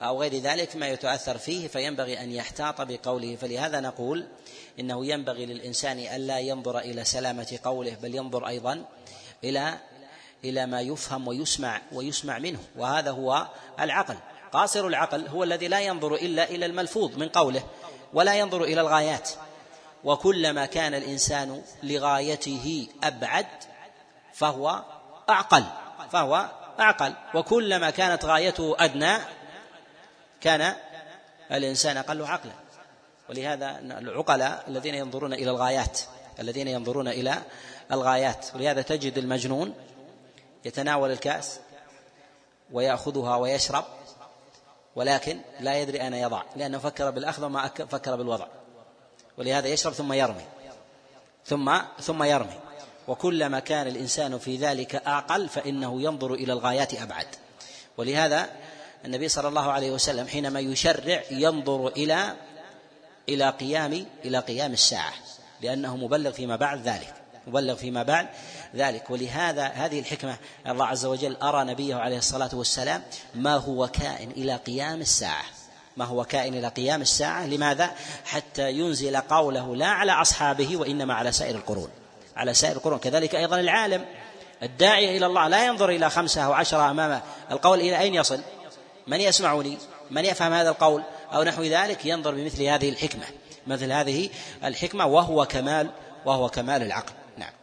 [0.01, 3.35] أو غير ذلك ما يتأثر فيه فينبغي أن يحتاط بقوله.
[3.35, 4.27] فلهذا نقول
[4.79, 8.85] إنه ينبغي للإنسان ألا ينظر إلى سلامة قوله بل ينظر أيضا
[9.43, 9.77] إلى
[10.43, 12.59] إلى ما يفهم ويسمع ويسمع منه.
[12.77, 13.47] وهذا هو
[13.79, 14.15] العقل.
[14.53, 17.63] قاصر العقل هو الذي لا ينظر إلا إلى الملفوظ من قوله
[18.13, 19.29] ولا ينظر إلى الغايات.
[20.03, 23.47] وكلما كان الإنسان لغايته أبعد
[24.33, 24.83] فهو
[25.29, 25.63] أعقل
[26.11, 26.49] فهو
[26.79, 27.13] أعقل.
[27.33, 29.17] وكلما كانت غايته أدنى
[30.41, 30.75] كان
[31.51, 32.53] الإنسان أقل عقلا.
[33.29, 35.99] ولهذا العقلاء الذين ينظرون إلى الغايات
[36.39, 37.41] الذين ينظرون إلى
[37.91, 38.45] الغايات.
[38.55, 39.73] ولهذا تجد المجنون
[40.65, 41.59] يتناول الكأس
[42.71, 43.85] ويأخذها ويشرب
[44.95, 48.47] ولكن لا يدري أين يضع لأنه فكر بالأخذ وما فكر بالوضع.
[49.37, 50.45] ولهذا يشرب ثم يرمي
[51.45, 52.59] ثم ثم يرمي.
[53.07, 57.27] وكلما كان الإنسان في ذلك أعقل فإنه ينظر إلى الغايات أبعد.
[57.97, 58.49] ولهذا
[59.05, 62.35] النبي صلى الله عليه وسلم حينما يشرع ينظر إلى
[63.29, 65.13] إلى قيام إلى قيام الساعة
[65.61, 67.13] لأنه مبلغ فيما بعد ذلك
[67.47, 68.27] مبلغ فيما بعد
[68.75, 69.09] ذلك.
[69.09, 70.37] ولهذا هذه الحكمة
[70.67, 73.03] الله عز وجل أرى نبيه عليه الصلاة والسلام
[73.35, 75.43] ما هو كائن إلى قيام الساعة.
[75.97, 77.91] ما هو كائن إلى قيام الساعة؟ لماذا؟
[78.25, 81.89] حتى ينزل قوله لا على أصحابه وإنما على سائر القرون.
[82.35, 82.99] على سائر القرون.
[82.99, 84.05] كذلك أيضا العالم
[84.63, 87.21] الداعية إلى الله لا ينظر إلى خمسة أو عشرة أمام
[87.51, 88.41] القول إلى أين يصل؟
[89.07, 89.77] من يسمعني؟
[90.11, 93.25] من يفهم هذا القول؟ أو نحو ذلك ينظر بمثل هذه الحكمة.
[93.67, 94.29] مثل هذه
[94.63, 95.89] الحكمة وهو كمال
[96.25, 97.13] وهو كمال العقل.
[97.37, 97.53] نعم.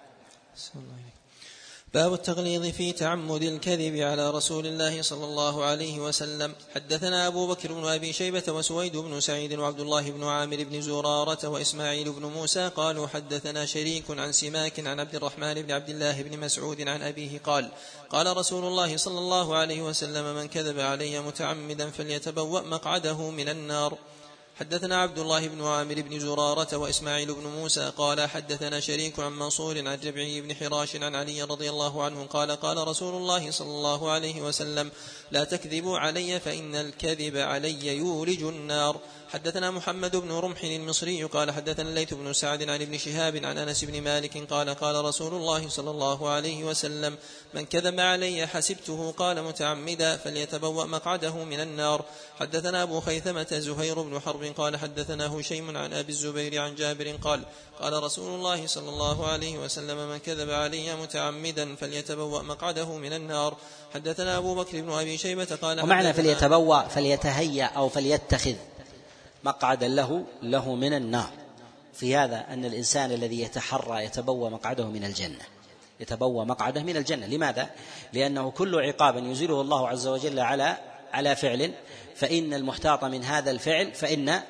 [1.95, 6.55] باب التغليظ في تعمد الكذب على رسول الله صلى الله عليه وسلم.
[6.74, 11.49] حدثنا أبو بكر بن أبي شيبة وسويد بن سعيد وعبد الله بن عامر بن زرارة
[11.49, 16.41] وإسماعيل بن موسى قالوا حدثنا شريك عن سماك عن عبد الرحمن بن عبد الله بن
[16.41, 17.68] مسعود عن أبيه قال
[18.11, 23.99] قال رسول الله صلى الله عليه وسلم من كذب علي متعمدا فليتبوأ مقعده من النار.
[24.59, 29.79] حدثنا عبد الله بن عامر بن زرارة وإسماعيل بن موسى قال حدثنا شريك عن منصور
[29.79, 34.11] عن ربعي بن حراش عن علي رضي الله عنه قال قال رسول الله صلى الله
[34.11, 34.91] عليه وسلم
[35.31, 39.01] لا تكذبوا علي فإن الكذب علي يولج النار.
[39.29, 43.85] حدثنا محمد بن رمح المصري قال حدثنا الليث بن سعد عن ابن شهاب عن أنس
[43.85, 47.16] بن مالك قال قال رسول الله صلى الله عليه وسلم
[47.55, 52.05] من كذب علي حسبته قال متعمدا فليتبوأ مقعده من النار.
[52.41, 57.45] حدثنا أبو خيثمة زهير بن حرب قال حدثنا هشيم عن أبي الزبير عن جابر قال
[57.81, 63.57] قال رسول الله صلى الله عليه وسلم من كذب علي متعمدا فليتبوأ مقعده من النار.
[63.95, 68.55] حدثنا أبو بكر بن أبي شيبة قال ومعنى فليتبوأ فليتهيأ أو فليتخذ.
[69.45, 71.31] مقعدا له له من النار.
[71.95, 75.45] في هذا أن الإنسان الذي يتحرى يتبوى مقعده من الجنة.
[76.01, 77.27] يتبوى مقعده من الجنة.
[77.27, 77.71] لماذا؟
[78.12, 80.77] لأنه كل عقاب يزيله الله عز وجل على
[81.12, 81.73] على فعل.
[82.16, 84.41] فإن المحتاط من هذا الفعل فإن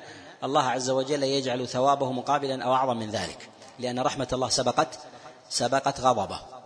[0.43, 3.49] الله عز وجل يجعل ثوابه مقابلا أو أعظم من ذلك.
[3.79, 4.99] لأن رحمة الله سبقت
[5.49, 6.58] سبقت غضبه.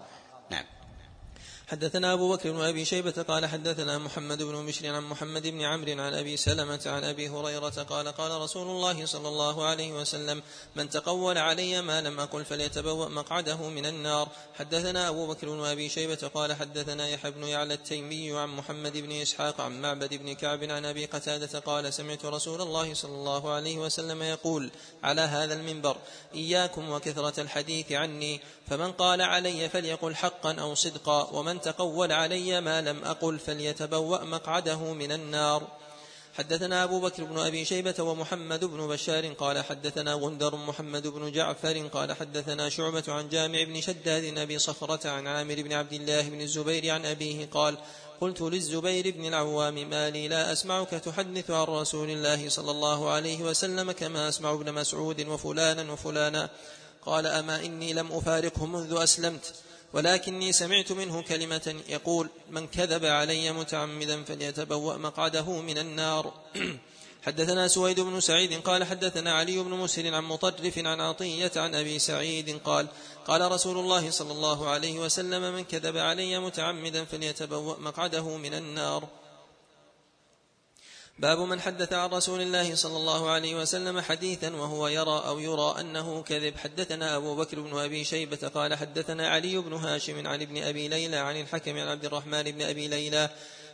[1.68, 5.92] حدثنا أبو بكر بن أبي شيبة قال حدثنا محمد بن بشر عن محمد بن عمرو
[5.92, 10.42] عن أبي سلمة عن أبي هريرة قال قال رسول الله صلى الله عليه وسلم
[10.76, 14.28] من تقول علي ما لم أقل فليتبوأ مقعده من النار.
[14.56, 19.12] حدثنا أبو بكر بن أبي شيبة قال حدثنا يحيى بن يعلى التيمي عن محمد بن
[19.12, 23.78] إسحاق عن معبد بن كعب عن أبي قتادة قال سمعت رسول الله صلى الله عليه
[23.78, 24.72] وسلم يقول
[25.04, 25.98] على هذا المنبر
[26.34, 28.42] إياكم وكثرة الحديث عني
[28.74, 34.94] فمن قال علي فليقل حقا أو صدقا ومن تقول علي ما لم أقل فليتبوأ مقعده
[34.94, 35.68] من النار.
[36.34, 41.88] حدثنا أبو بكر بن أبي شيبة ومحمد بن بشار قال حدثنا غندر محمد بن جعفر
[41.88, 46.42] قال حدثنا شعبة عن جامع بن شداد أبي صخرة عن عامر بن عبد الله بن
[46.42, 47.78] الزبير عن أبيه قال
[48.22, 53.44] قلت للزبير بن العوام ما لي لا أسمعك تحدث عن رسول الله صلى الله عليه
[53.44, 56.50] وسلم كما أسمع ابن مسعود وفلانا وفلانا.
[57.06, 59.54] قال أما إني لم أفارقه منذ أسلمت
[59.94, 66.34] ولكني سمعت منه كلمة يقول من كذب علي متعمدا فليتبوأ مقعده من النار.
[67.26, 72.00] حدثنا سويد بن سعيد قال حدثنا علي بن مسهر عن مطرف عن عطية عن أبي
[72.00, 72.88] سعيد قال
[73.28, 79.08] قال رسول الله صلى الله عليه وسلم من كذب علي متعمدا فليتبوأ مقعده من النار.
[81.20, 85.76] باب من حدث عن رسول الله صلى الله عليه وسلم حديثا وهو يرى أو يرى
[85.80, 86.58] أنه كذب.
[86.58, 91.18] حدثنا أبو بكر بن أبي شيبة قال حدثنا علي بن هاشم عن ابن أبي ليلى
[91.18, 93.30] عن الحكم عن عبد الرحمن بن أبي ليلى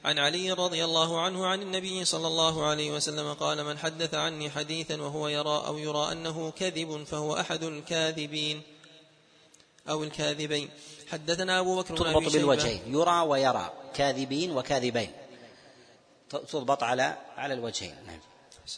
[0.05, 4.49] عن علي رضي الله عنه عن النبي صلى الله عليه وسلم قال من حدث عني
[4.49, 8.61] حديثا وهو يرى أو يرى أنه كذب فهو أحد الكاذبين
[9.89, 10.69] أو الكاذبين.
[11.07, 15.11] حدثنا أبو بكر بن أبي تضبط بالوجهين يرى ويرى كاذبين وكاذبين.
[16.30, 17.95] تضبط على على الوجهين.
[18.07, 18.19] نعم.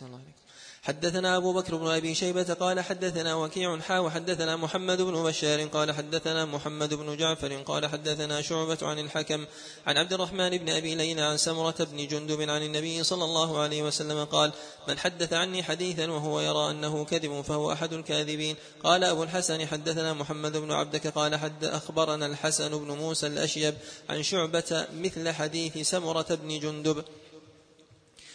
[0.02, 0.41] الله عليكم.
[0.84, 5.91] حدثنا أبو بكر بن أبي شيبة قال حدثنا وكيع حا وحدثنا محمد بن بشار قال
[5.91, 9.45] حدثنا محمد بن جعفر قال حدثنا شعبة عن الحكم
[9.88, 13.84] عن عبد الرحمن بن أبي ليلى عن سمرة بن جندب عن النبي صلى الله عليه
[13.84, 14.52] وسلم قال
[14.88, 18.56] من حدث عني حديثا وهو يرى أنه كذب فهو أحد الكاذبين.
[18.84, 21.08] قال أبو الحسن حدثنا محمد بن عبدك.
[21.08, 23.76] قال حد أخبرنا الحسن بن موسى الأشيب
[24.10, 27.04] عن شعبة مثل حديث سمرة بن جندب.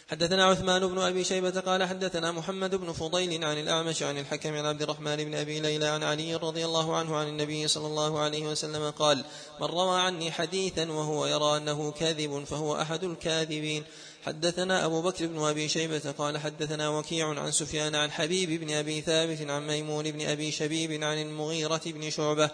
[0.09, 4.67] حدثنا عثمان بن أبي شيبة قال حدثنا محمد بن فضيل عن الأعمش عن الحكم عن
[4.67, 8.47] عبد الرحمن بن أبي ليلى عن علي رضي الله عنه عن النبي صلى الله عليه
[8.47, 9.25] وسلم قال
[9.61, 13.85] من روى عني حديثا وهو يرى أنه كاذب فهو أحد الكاذبين.
[14.27, 19.01] حدثنا أبو بكر بن أبي شيبة قال حدثنا وكيع عن سفيان عن حبيب بن أبي
[19.01, 22.51] ثابت عن ميمون بن أبي شبيب عن المغيرة بن شعبة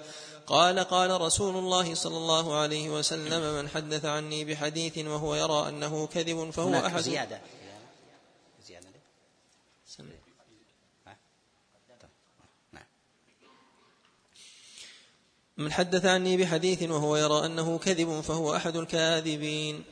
[0.46, 6.06] قال قال رسول الله صلى الله عليه وسلم من حدث عني بحديث وهو يرى أنه
[6.06, 7.00] كذب فهو أحد.
[7.00, 7.40] زيادة.
[8.66, 8.86] زيادة
[15.56, 19.84] من حدث عني بحديث وهو يرى أنه كذب فهو أحد الكاذبين.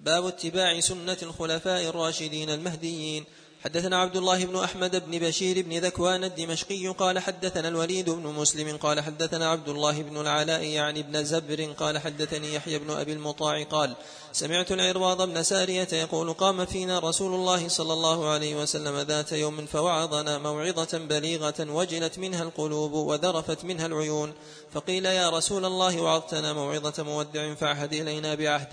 [0.00, 3.24] باب اتباع سنة الخلفاء الراشدين المهديين.
[3.64, 8.76] حدثنا عبد الله بن أحمد بن بشير بن ذكوان الدمشقي قال حدثنا الوليد بن مسلم
[8.76, 13.62] قال حدثنا عبد الله بن العلاء يعني بن زبر قال حدثني يحيى بن أبي المطاع
[13.62, 13.96] قال
[14.32, 19.66] سمعت العرباض بن سارية يقول قام فينا رسول الله صلى الله عليه وسلم ذات يوم
[19.66, 24.32] فوعظنا موعظة بليغة وجلت منها القلوب وذرفت منها العيون
[24.72, 28.68] فقيل يا رسول الله وعظتنا موعظة مودع فعهد إلينا بعهد.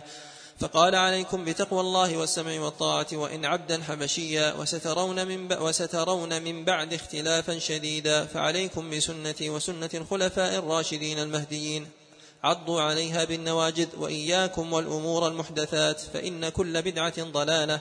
[0.62, 7.60] فقال عليكم بتقوى الله والسمع والطاعة وإن عبدا حبشيا وسترون من, وسترون من بعد اختلافا
[7.60, 11.88] شديدا فعليكم بسنتي وسنة الخلفاء الراشدين المهديين.
[12.44, 17.80] عضوا عليها بالنواجذ وإياكم والأمور المحدثات فإن كل بدعة ضلالة.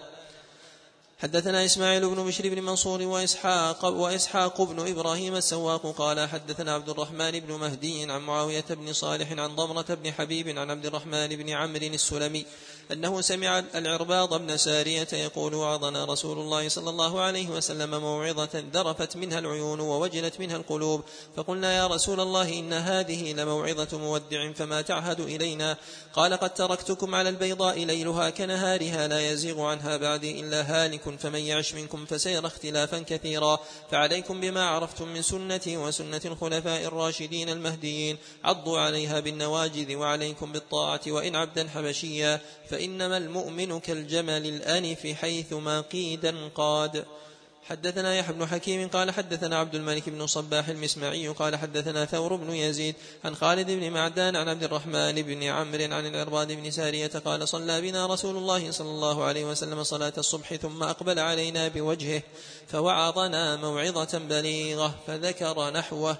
[1.23, 7.41] حدثنا إسماعيل بن بشر بن منصور وإسحاق وإسحاق بن إبراهيم السواق قال حدثنا عبد الرحمن
[7.41, 11.87] بن مهدي عن معاوية بن صالح عن ضمرة بن حبيب عن عبد الرحمن بن عمرو
[11.87, 12.45] السلمي
[12.93, 19.16] أنه سمع العرباض بن سارية يقول وعظنا رسول الله صلى الله عليه وسلم موعظة ذرفت
[19.16, 21.05] منها العيون ووجلت منها القلوب
[21.37, 25.77] فقلنا يا رسول الله إن هذه لموعظة مودع فما تعهد إلينا؟
[26.12, 31.75] قال قد تركتكم على البيضاء ليلها كنهارها لا يزيغ عنها بعدي إلا هالك فمن يعش
[31.75, 33.59] منكم فسيرى اختلافا كثيرا.
[33.91, 38.19] فعليكم بما عرفتم من سنتي وسنة الخلفاء الراشدين المهديين.
[38.45, 42.41] عضوا عليها بالنواجذ وعليكم بالطاعة وإن عبدا حبشيا.
[42.71, 47.05] فإنما المؤمن كالجمل الأنف حيث ما قيدا قاد.
[47.69, 52.51] حدثنا يحيى بن حكيم قال حدثنا عبد الملك بن صباح المسمعي قال حدثنا ثور بن
[52.51, 52.95] يزيد
[53.25, 57.81] عن خالد بن معدان عن عبد الرحمن بن عمرو عن العرباد بن سارية قال صلى
[57.81, 62.23] بنا رسول الله صلى الله عليه وسلم صلاة الصبح ثم أقبل علينا بوجهه
[62.69, 66.17] فوعظنا موعظة بليغة فذكر نحوه.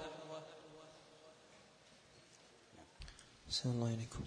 [3.65, 4.25] الله عليكم.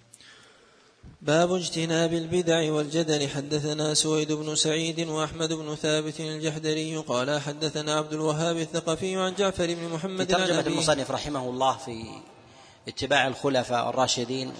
[1.24, 3.28] باب اجتناب البدع والجدل.
[3.28, 9.66] حدثنا سويد بن سعيد وأحمد بن ثابت الجحدري قال حدثنا عبد الوهاب الثقفي عن جعفر
[9.66, 12.04] بن محمد في ترجمة المصنف رحمه الله في
[12.88, 14.52] اتباع الخلفاء الراشدين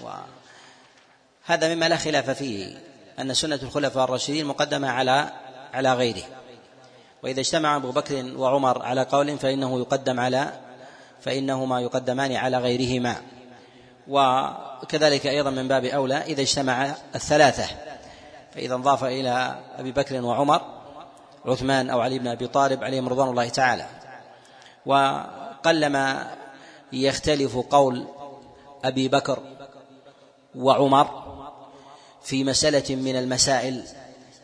[1.47, 2.81] وهذا مما لا خلاف فيه
[3.19, 5.31] أن سنة الخلفاء الراشدين مقدمة على
[5.73, 6.23] على غيره.
[7.23, 10.59] وإذا اجتمع أبو بكر وعمر على قول فإنه يقدم على
[11.21, 13.21] فإنهما يقدمان على غيرهما.
[14.07, 17.65] وكذلك أيضا من باب أولى إذا اجتمع الثلاثة
[18.53, 20.61] فإذا انضاف إلى أبي بكر وعمر
[21.45, 23.85] عثمان أو علي بن أبي طالب عليهم رضوان الله تعالى.
[24.85, 26.35] وقلما
[26.93, 28.07] يختلف قول
[28.83, 29.39] أبي بكر
[30.55, 31.25] وعمر
[32.23, 33.83] في مسألة من المسائل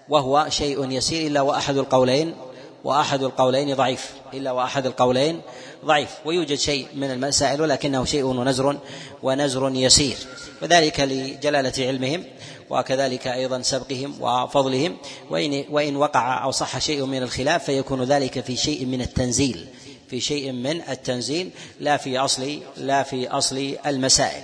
[0.09, 2.35] وهو شيء يسير إلا وأحد القولين
[2.83, 5.41] وأحد القولين ضعيف إلا وأحد القولين
[5.85, 6.09] ضعيف.
[6.25, 8.79] ويوجد شيء من المسائل ولكنه شيء ونزر
[9.23, 10.17] ونزر يسير.
[10.61, 12.23] وذلك لجلالة علمهم
[12.69, 14.97] وكذلك أيضا سبقهم وفضلهم.
[15.29, 19.67] وإن, وإن وقع أو صح شيء من الخلاف فيكون ذلك في شيء من التنزيل.
[20.09, 24.43] في شيء من التنزيل لا في أصل لا في أصل المسائل.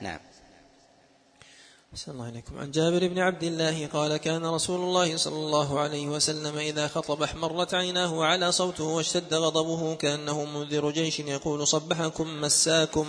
[0.00, 0.18] نعم.
[1.94, 2.58] الله إليكم.
[2.58, 7.22] عن جابر بن عبد الله قال كان رسول الله صلى الله عليه وسلم إذا خطب
[7.22, 13.06] احمرت عيناه وعلى صوته واشتد غضبه كأنه منذر جيش يقول صبحكم مساكم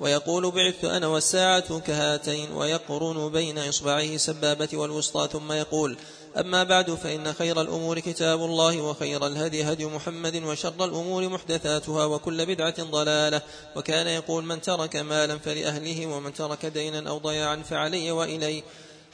[0.00, 5.96] ويقول بعثت أنا والساعة كهاتين ويقرن بين إصبعيه السبابة والوسطى ثم يقول
[6.36, 12.46] أما بعد فإن خير الأمور كتاب الله وخير الهدي هدي محمد وشر الأمور محدثاتها وكل
[12.46, 13.42] بدعة ضلالة.
[13.76, 18.62] وكان يقول من ترك مالا فلأهله ومن ترك دينا أو ضياعا فعلي وإلي.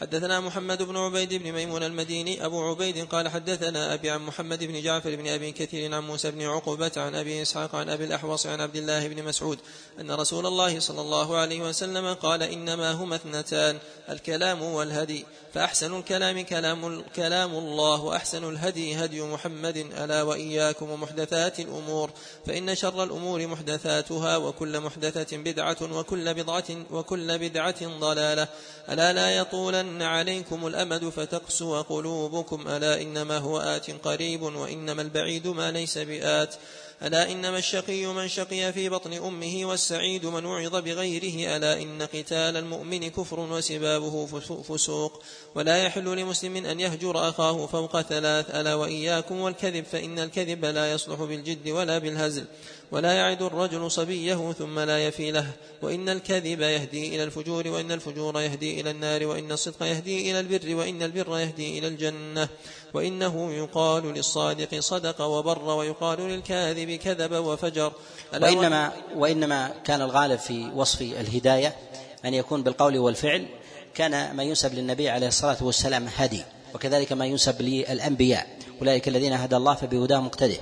[0.01, 4.83] حدثنا محمد بن عبيد بن ميمون المديني أبو عبيد قال حدثنا أبي عن محمد بن
[4.83, 8.61] جعفر بن أبي كثير عن موسى بن عقبة عن أبي إسحاق عن أبي الأحوص عن
[8.61, 9.59] عبد الله بن مسعود
[10.01, 13.79] أن رسول الله صلى الله عليه وسلم قال إنما هما اثنتان
[14.11, 15.25] الكلام والهدي
[15.55, 22.11] فأحسن الكلام كلام, كلام الله وأحسن الهدي هدي محمد ألا وإياكم ومحدثات الأمور
[22.47, 28.49] فإن شر الأمور محدثاتها وكل محدثة بدعة وكل بدعة وكل بدعة ضلالة
[28.89, 29.37] ألا لا
[29.83, 36.55] يطولن عليكم الأمد فتقسو قلوبكم ألا إنما هو آت قريب وإنما البعيد ما ليس بآت
[37.03, 42.57] ألا إنما الشقي من شقي في بطن أمه والسعيد من وعظ بغيره ألا إن قتال
[42.57, 44.27] المؤمن كفر وسبابه
[44.63, 45.23] فسوق.
[45.55, 51.21] ولا يحل لمسلم أن يهجر أخاه فوق ثلاث ألا وإياكم والكذب فإن الكذب لا يصلح
[51.21, 52.45] بالجد ولا بالهزل.
[52.93, 55.47] ولا يعد الرجل صبيه ثم لا يفي له.
[55.83, 60.75] وإن الكذب يهدي إلى الفجور وإن الفجور يهدي إلى النار وإن الصدق يهدي إلى البر
[60.75, 62.49] وإن البر يهدي إلى الجنة.
[62.95, 67.93] وإنه يقال للصادق صدق وبر ويقال للكاذب كذب وفجر.
[68.35, 71.77] وإنما, وإنما كان الغالب في وصف الهداية
[72.25, 73.47] أن يكون بالقول والفعل
[73.95, 78.62] كان ما ينسب للنبي عليه الصلاة والسلام هدي وكذلك ما ينسب للأنبياء.
[78.83, 80.57] أولئك الذين هدى الله فبهداه مقتده.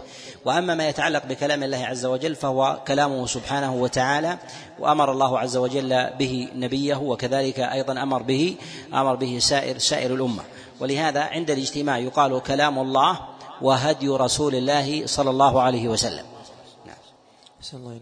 [0.45, 4.39] وأما ما يتعلق بكلام الله عز وجل فهو كلامه سبحانه وتعالى
[4.79, 8.57] وأمر الله عز وجل به نبيه وكذلك أيضا أمر به
[8.95, 10.43] أمر به سائر سائر الأمة.
[10.81, 13.21] ولهذا عند الاجتماع يقال كلام الله
[13.63, 16.27] وهدي رسول الله صلى الله عليه وسلم.
[16.87, 16.97] نعم.
[17.75, 18.01] الله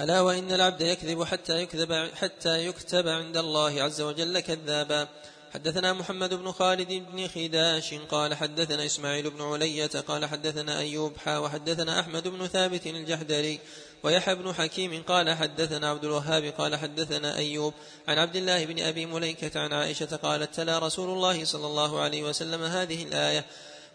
[0.00, 5.08] ألا وإن العبد يكذب حتى يكذب حتى يكتب عند الله عز وجل كذابا.
[5.54, 11.38] حدثنا محمد بن خالد بن خداش قال حدثنا إسماعيل بن علية قال حدثنا أيوب حا
[11.38, 13.60] وحدثنا أحمد بن ثابت الجحدري
[14.02, 17.74] ويحيى بن حكيم قال حدثنا عبد الوهاب قال حدثنا أيوب
[18.08, 22.22] عن عبد الله بن أبي مليكة عن عائشة قالت تلا رسول الله صلى الله عليه
[22.22, 23.44] وسلم هذه الآية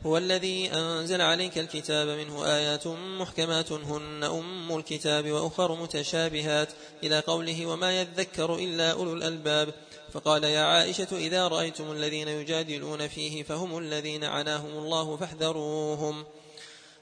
[0.05, 6.69] هو الذي أنزل عليك الكتاب منه آيات محكمات هن أم الكتاب وأخر متشابهات
[7.03, 9.73] إلى قوله وما يذكر إلا أولو الألباب
[10.13, 16.25] فقال يا عائشة إذا رأيتم الذين يجادلون فيه فهم الذين عناهم الله فاحذروهم.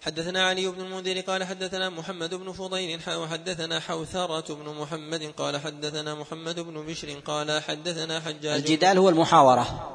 [0.02, 6.16] حدثنا علي بن المنذر قال حدثنا محمد بن فضيل وحدثنا حوثرة بن محمد قال حدثنا
[6.16, 8.60] محمد بن بشر قال حدثنا حجاج.
[8.60, 9.90] الجدال هو المحاورة.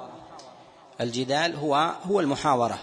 [1.01, 2.79] الجدال هو هو المحاورة.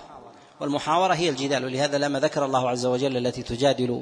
[0.62, 4.02] والمحاورة هي الجدال ولهذا لما ذكر الله عز وجل التي تجادل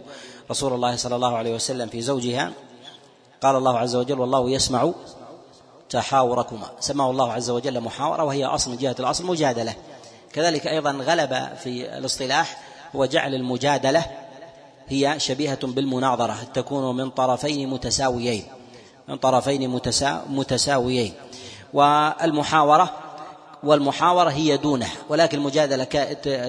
[0.52, 2.54] رسول الله صلى الله عليه وسلم في زوجها
[3.42, 4.92] قال الله عز وجل والله يسمع
[5.90, 6.68] تحاوركما.
[6.80, 9.74] سماه الله عز وجل محاورة وهي أصل من جهة الأصل مجادلة.
[10.34, 12.62] كذلك أيضا غلب في الاصطلاح
[12.96, 14.06] هو جعل المجادلة
[14.88, 18.44] هي شبيهة بالمناظرة تكون من طرفين متساويين
[19.08, 19.82] من طرفين
[20.30, 21.14] متساويين.
[21.74, 22.90] والمحاورة
[23.64, 25.84] والمحاورة هي دونها ولكن المجادلة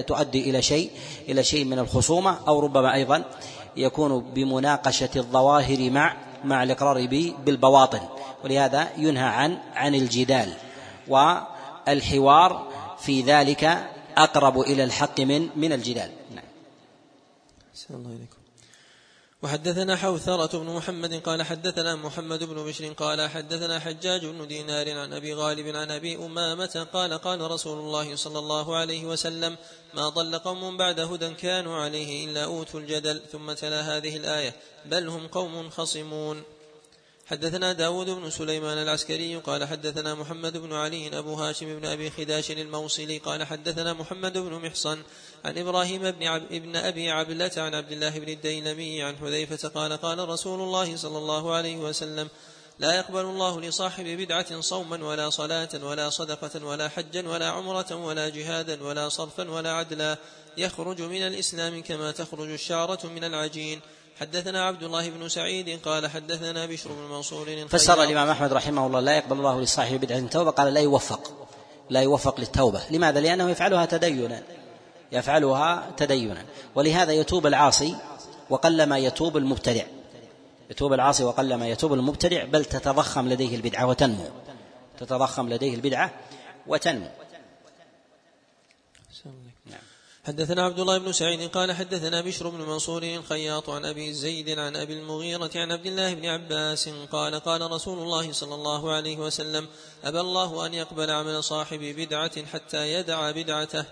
[0.01, 0.91] تؤدي إلى شيء
[1.29, 3.23] إلى شيء من الخصومة أو ربما أيضا
[3.77, 6.13] يكون بمناقشة الظواهر مع
[6.43, 7.07] مع الإقرار
[7.45, 7.99] بالبواطن.
[8.43, 10.53] ولهذا ينهى عن عن الجدال
[11.07, 16.11] والحوار في ذلك أقرب إلى الحق من من الجدال.
[16.35, 16.45] نعم.
[17.89, 18.41] الله إليكم
[19.43, 25.13] وحدثنا حوثرة بن محمد قال حدثنا محمد بن بشر قال حدثنا حجاج بن دينار عن
[25.13, 29.57] أبي غالب عن أبي أمامة قال قال رسول الله صلى الله عليه وسلم
[29.93, 35.07] ما ضل قوم بعد هدى كانوا عليه إلا أوتوا الجدل ثم تلا هذه الآية بل
[35.07, 36.43] هم قوم خصمون.
[37.25, 42.51] حدثنا داود بن سليمان العسكري قال حدثنا محمد بن علي أبو هاشم بن أبي خداش
[42.51, 44.97] الموصلي قال حدثنا محمد بن محصن
[45.45, 49.97] عن إبراهيم بن, عب ابن أبي عبلة عن عبد الله بن الديلمي عن حذيفة قال
[49.97, 52.29] قال رسول الله صلى الله عليه وسلم
[52.79, 58.29] لا يقبل الله لصاحب بدعة صوما ولا صلاة ولا صدقة ولا حجا ولا عمرة ولا
[58.29, 60.17] جهادا ولا صرفا ولا عدلا
[60.57, 63.81] يخرج من الإسلام كما تخرج الشعرة من العجين
[64.21, 68.99] حدثنا عبد الله بن سعيد قال حدثنا بشر بن منصور فسر الإمام أحمد رحمه الله
[68.99, 71.47] لا يقبل الله لصاحب بدعة توبة قال لا يوفق
[71.89, 72.81] لا يوفق للتوبة.
[72.91, 74.43] لماذا؟ لأنه يفعلها تدينا
[75.11, 76.45] يفعلها تدينا.
[76.75, 77.95] ولهذا يتوب العاصي
[78.49, 79.83] وقلما يتوب المبتدع.
[80.69, 84.25] يتوب العاصي وقلما يتوب المبتدع بل تتضخم لديه البدعة وتنمو.
[84.99, 86.11] تتضخم لديه البدعة
[86.67, 87.07] وتنمو.
[90.23, 94.75] حدثنا عبد الله بن سعيد قال حدثنا بشر بن منصور الخياط عن أبي زيد عن
[94.75, 99.67] أبي المغيرة عن عبد الله بن عباس قال قال رسول الله صلى الله عليه وسلم
[100.03, 103.85] أبى الله أن يقبل عمل صاحب بدعة حتى يدع بدعته.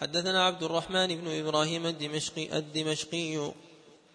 [0.00, 3.52] حدثنا عبد الرحمن بن إبراهيم الدمشقي الدمشقي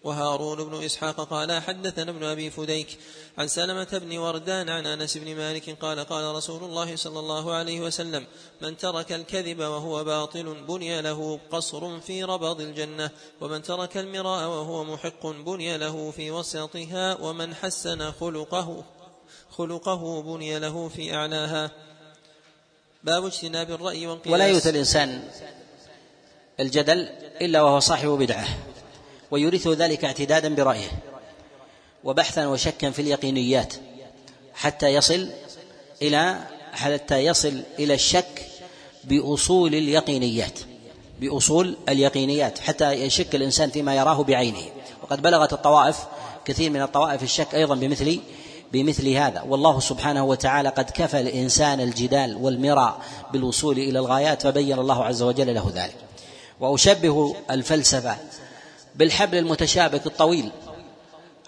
[0.04, 2.98] وهارون بن إسحاق قال حدثنا ابن أبي فديك
[3.38, 7.80] عن سلمة بن وردان عن أنس بن مالك قال قال رسول الله صلى الله عليه
[7.80, 8.26] وسلم
[8.60, 14.84] من ترك الكذب وهو باطل بني له قصر في ربض الجنة ومن ترك المراء وهو
[14.84, 18.84] محق بني له في وسطها ومن حسن خلقه
[19.50, 21.70] خلقه بني له في أعلاها.
[23.04, 25.28] باب اجتناب الرأي والقياس ولا يؤتى الإنسان
[26.60, 27.08] الجدل
[27.40, 28.71] إلا وهو صاحب بدعة.
[29.32, 30.90] ويورثه ذلك اعتدادا برأيه
[32.04, 33.74] وبحثا وشكا في اليقينيات
[34.54, 35.28] حتى يصل
[36.02, 36.38] إلى
[36.72, 38.46] حتى يصل إلى الشك
[39.04, 40.58] بأصول اليقينيات
[41.20, 44.62] بأصول اليقينيات حتى يشك الإنسان فيما يراه بعينه.
[45.02, 45.98] وقد بلغت الطوائف
[46.44, 48.20] كثير من الطوائف الشك أيضا بمثل
[48.72, 49.42] بمثل هذا.
[49.42, 53.00] والله سبحانه وتعالى قد كفى الإنسان الجدال والمراء
[53.32, 55.96] بالوصول إلى الغايات فبين الله عز وجل له ذلك.
[56.60, 58.16] وأشبه الفلسفة
[58.94, 60.50] بالحبل المتشابك الطويل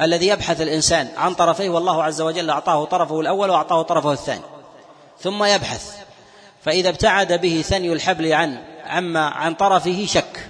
[0.01, 4.41] الذي يبحث الإنسان عن طرفيه والله عز وجل أعطاه طرفه الأول وأعطاه طرفه الثاني.
[5.21, 5.97] ثم يبحث.
[6.65, 10.49] فإذا ابتعد به ثني الحبل عن عما عن طرفه شك.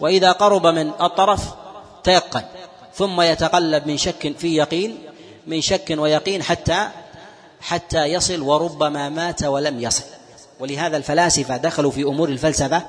[0.00, 1.40] وإذا قرب من الطرف
[2.04, 2.42] تيقن.
[2.94, 4.98] ثم يتقلب من شك في يقين
[5.46, 6.88] من شك ويقين حتى
[7.60, 10.04] حتى يصل وربما مات ولم يصل.
[10.60, 12.82] ولهذا الفلاسفة دخلوا في أمور الفلسفة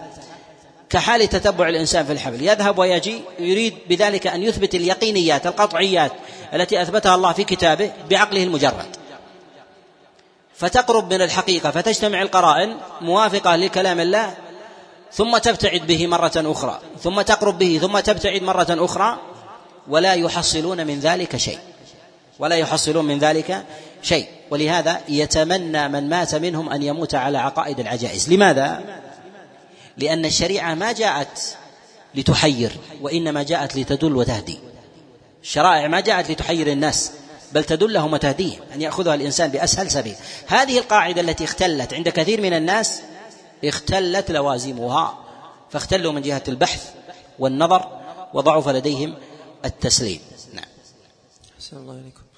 [0.92, 2.42] كحال تتبع الإنسان في الحبل.
[2.48, 6.12] يذهب ويجي يريد بذلك أن يثبت اليقينيات القطعيات
[6.54, 8.96] التي أثبتها الله في كتابه بعقله المجرد.
[10.56, 14.34] فتقرب من الحقيقة فتجتمع القرائن موافقة لكلام الله
[15.14, 19.18] ثم تبتعد به مرة أخرى ثم تقرب به ثم تبتعد مرة أخرى
[19.88, 21.60] ولا يحصلون من ذلك شيء.
[22.40, 23.66] ولا يحصلون من ذلك
[24.04, 24.28] شيء.
[24.50, 28.34] ولهذا يتمنى من مات منهم أن يموت على عقائد العجائز.
[28.34, 28.84] لماذا؟
[29.98, 31.58] لأن الشريعة ما جاءت
[32.16, 32.72] لتحير
[33.02, 34.60] وإنما جاءت لتدل وتهدي.
[35.44, 37.12] الشرائع ما جاءت لتحير الناس
[37.52, 40.16] بل تدلهم وتهديهم أن يأخذها الإنسان بأسهل سبيل.
[40.48, 43.02] هذه القاعدة التي اختلت عند كثير من الناس
[43.66, 45.18] اختلت لوازمها.
[45.72, 46.90] فاختلوا من جهة البحث
[47.40, 48.02] والنظر
[48.34, 49.16] وضعف لديهم
[49.66, 50.20] التسليم.
[50.54, 50.66] نعم.
[51.74, 52.31] الله عليكم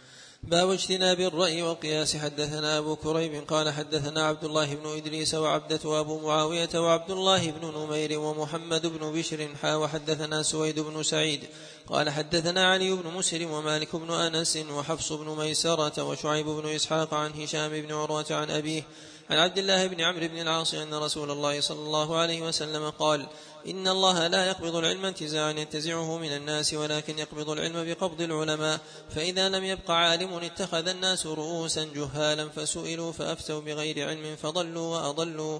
[0.47, 2.17] باب اجتناب الرأي والقياس.
[2.17, 7.67] حدثنا أبو كريب قال حدثنا عبد الله بن إدريس وعبدة أبو معاوية وعبد الله بن
[7.77, 9.75] نمير ومحمد بن بشر حا.
[9.75, 11.41] وحدثنا سويد بن سعيد
[11.87, 17.31] قال حدثنا علي بن مسلم ومالك بن أنس وحفص بن ميسرة وشعيب بن إسحاق عن
[17.31, 18.83] هشام بن عروة عن أبيه
[19.29, 23.27] عن عبد الله بن عمرو بن العاص أن رسول الله صلى الله عليه وسلم قال
[23.68, 28.80] إن الله لا يقبض العلم انتزاعا ينتزعه من الناس ولكن يقبض العلم بقبض العلماء.
[29.16, 35.59] فإذا لم يبق عالم اتخذ الناس رؤوسا جهالا فسئلوا فأفتوا بغير علم فضلوا وأضلوا.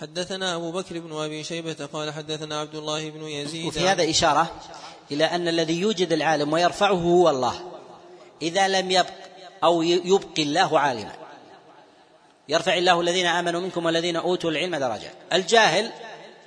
[0.00, 3.66] حدثنا أبو بكر بن أبي شيبة قال حدثنا عبد الله بن يزيد.
[3.66, 4.60] وفي هذا إشارة
[5.10, 7.72] إلى أن الذي يوجد العالم ويرفعه هو الله.
[8.42, 9.12] إذا لم يبق
[9.64, 11.12] أو يبقي الله عالما
[12.48, 15.92] يرفع الله الذين آمنوا منكم والذين أوتوا العلم درجات الجاهل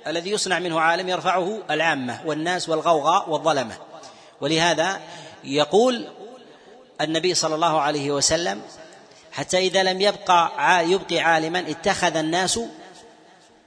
[0.06, 3.76] الذي يصنع منه عالم يرفعه العامة والناس والغوغاء والظلمة.
[4.40, 5.00] ولهذا
[5.44, 6.08] يقول
[7.00, 8.62] النبي صلى الله عليه وسلم
[9.32, 10.50] حتى إذا لم يبقى
[10.90, 12.60] يبقي عالما اتخذ الناس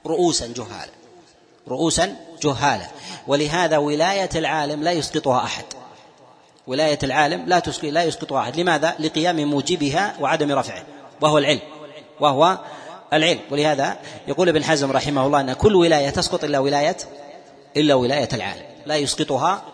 [0.06, 0.92] رؤوسا جهالا.
[1.68, 2.86] رؤوسا جهالا.
[3.26, 5.64] ولهذا ولاية العالم لا يسقطها أحد.
[6.66, 8.60] ولاية العالم لا لا يسقطها أحد.
[8.60, 10.84] لماذا؟ لقيام موجبها وعدم رفعه.
[11.20, 11.60] وهو العلم.
[12.20, 12.58] وهو
[13.12, 13.40] العلم.
[13.50, 13.98] ولهذا
[14.28, 16.96] يقول ابن حزم رحمه الله أن كل ولاية تسقط إلا ولاية
[17.76, 18.66] إلا ولاية العالم.
[18.86, 19.64] لا يسقطها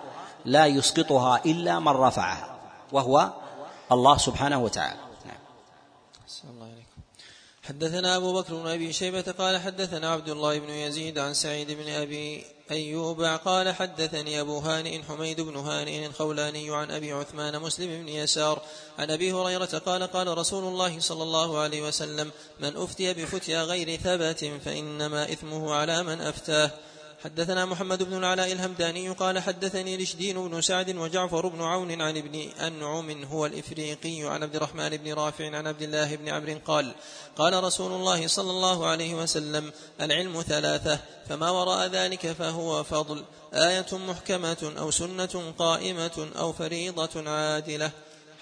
[0.45, 2.59] لا يسقطها إلا من رفعها
[2.93, 3.31] وهو
[3.93, 5.01] الله سبحانه وتعالى.
[5.27, 5.39] نعم.
[7.69, 11.89] حدثنا أبو بكر بن أبي شيبة قال حدثنا عبد الله بن يزيد عن سعيد بن
[11.89, 18.09] أبي أيوب قال حدثني أبو هانئ حميد بن هانئ الخولاني عن أبي عثمان مسلم بن
[18.09, 18.63] يسار
[18.99, 23.97] عن أبي هريرة قال قال رسول الله صلى الله عليه وسلم من أفتي بفتيا غير
[23.97, 26.71] ثبت فإنما إثمه على من أفتاه
[27.27, 32.49] حدثنا محمد بن العلاء الهمداني قال حدثني رشدين بن سعد وجعفر بن عون عن ابن
[32.61, 36.95] أنعم هو الإفريقي عن عبد الرحمن بن رافع عن عبد الله بن عمرو قال
[37.37, 40.99] قال رسول الله صلى الله عليه وسلم العلم ثلاثة
[41.29, 43.25] فما وراء ذلك فهو فضل
[43.55, 47.91] آية محكمة أو سنة قائمة أو فريضة عادلة.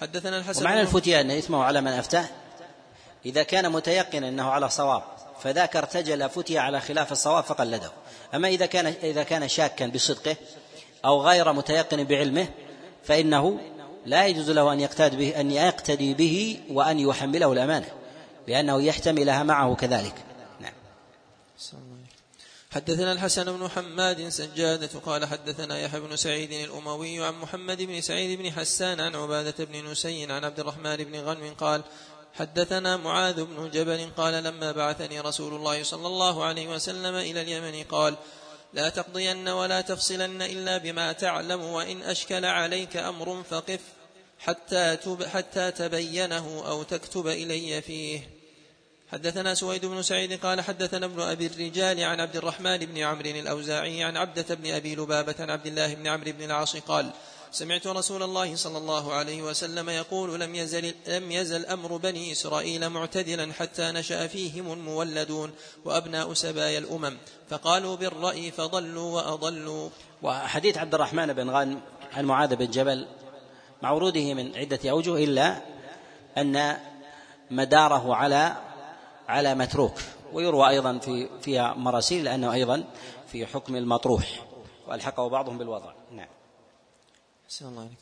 [0.01, 2.25] حدثنا الحسن ومعنى الفتيا أن اسمه على من أفتاه؟
[3.25, 5.03] إذا كان متيقنا أنه على صواب.
[5.39, 7.91] فذاك ارتجل فتي على خلاف الصواب فقلده.
[8.33, 10.35] أما إذا كان إذا كان شاكا بصدقه
[11.05, 12.47] أو غير متيقن بعلمه
[13.03, 13.59] فإنه
[14.05, 17.87] لا يجوز له أن يقتدي به أن يقتدي به وأن يحمله الأمانة
[18.47, 20.15] لأنه يحتملها معه كذلك.
[20.59, 20.73] نعم.
[22.75, 28.39] حدثنا الحسن بن حماد سجادة قال حدثنا يحيى بن سعيد الأموي عن محمد بن سعيد
[28.39, 31.83] بن حسان عن عبادة بن نسي عن عبد الرحمن بن غنم قال
[32.39, 37.83] حدثنا معاذ بن جبل قال لما بعثني رسول الله صلى الله عليه وسلم إلى اليمن
[37.83, 38.15] قال
[38.73, 43.79] لا تقضين ولا تفصلن إلا بما تعلم وإن أشكل عليك أمر فقف
[44.39, 44.97] حتى,
[45.33, 48.29] حتى تبينه أو تكتب إلي فيه.
[49.11, 54.03] حدثنا سويد بن سعيد قال حدثنا ابن أبي الرجال عن عبد الرحمن بن عمرو الأوزاعي
[54.03, 57.11] عن عبدة بن أبي لبابة عن عبد الله بن عمرو بن العاص قال
[57.55, 62.89] سمعت رسول الله صلى الله عليه وسلم يقول لم يزل, لم يزل أمر بني إسرائيل
[62.89, 65.51] معتدلا حتى نشأ فيهم المولدون
[65.85, 67.17] وأبناء سبايا الأمم
[67.49, 69.89] فقالوا بالرأي فضلوا وأضلوا.
[70.23, 71.81] وحديث عبد الرحمن بن غانم
[72.13, 73.07] عن معاذ بن جبل
[73.81, 75.61] مع وروده من عدة أوجه إلا
[76.37, 76.77] أن
[77.51, 78.55] مداره على
[79.27, 79.93] على متروك
[80.33, 82.83] ويروى أيضا في فيها مراسيل لأنه أيضا
[83.31, 84.45] في حكم المطروح
[84.87, 85.93] وألحقه بعضهم بالوضع.
[87.69, 87.95] الله عليكم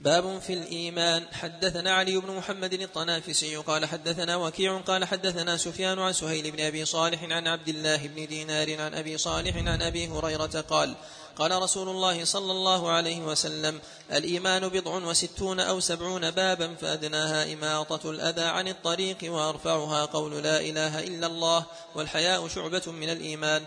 [0.00, 1.24] باب في الإيمان.
[1.32, 6.84] حدثنا علي بن محمد الطنافسي قال حدثنا وكيع قال حدثنا سفيان عن سهيل بن أبي
[6.84, 10.94] صالح عن عبد الله بن دينار عن أبي صالح عن أبي هريرة قال
[11.36, 13.80] قال رسول الله صلى الله عليه وسلم
[14.12, 21.00] الإيمان بضع وستون أو سبعون بابا فأدناها إماطة الأذى عن الطريق وأرفعها قول لا إله
[21.00, 23.66] إلا الله والحياء شعبة من الإيمان.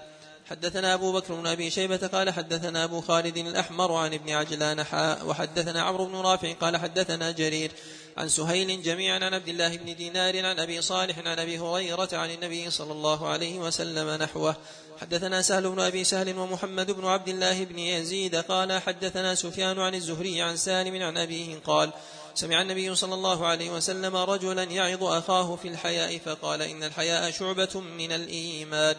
[0.50, 5.28] حدثنا أبو بكر بن أبي شيبة قال حدثنا أبو خالد الأحمر عن ابن عجلان حاء
[5.28, 7.72] وحدثنا عمرو بن رافع قال حدثنا جرير
[8.18, 12.32] عن سهيل جميعا عن عبد الله بن دينار عن أبي صالح عن أبي هريرة عن
[12.32, 14.56] النبي صلى الله عليه وسلم نحوه.
[15.02, 19.96] حدثنا سهل بن أبي سهل ومحمد بن عبد الله بن يزيد قال حدثنا سفيان عن
[19.96, 21.92] الزهري عن سالم عن أبيه قال
[22.36, 27.80] سمع النبي صلى الله عليه وسلم رجلا يعظ أخاه في الحياء فقال إن الحياء شعبة
[27.80, 28.96] من الإيمان.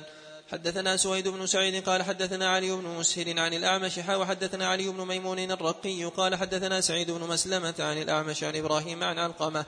[0.53, 5.39] حدثنا سويد بن سعيد قال حدثنا علي بن مسهر عن الأعمش وحدثنا علي بن ميمون
[5.39, 9.65] الرقي قال حدثنا سعيد بن مسلمة عن الأعمش عن إبراهيم عن علقمة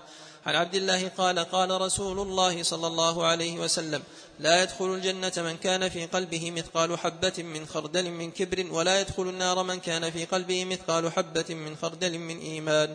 [0.46, 4.02] عن عبد الله قال قال رسول الله صلى الله عليه وسلم
[4.40, 9.28] لا يدخل الجنة من كان في قلبه مثقال حبة من خردل من كبر ولا يدخل
[9.28, 12.94] النار من كان في قلبه مثقال حبة من خردل من إيمان.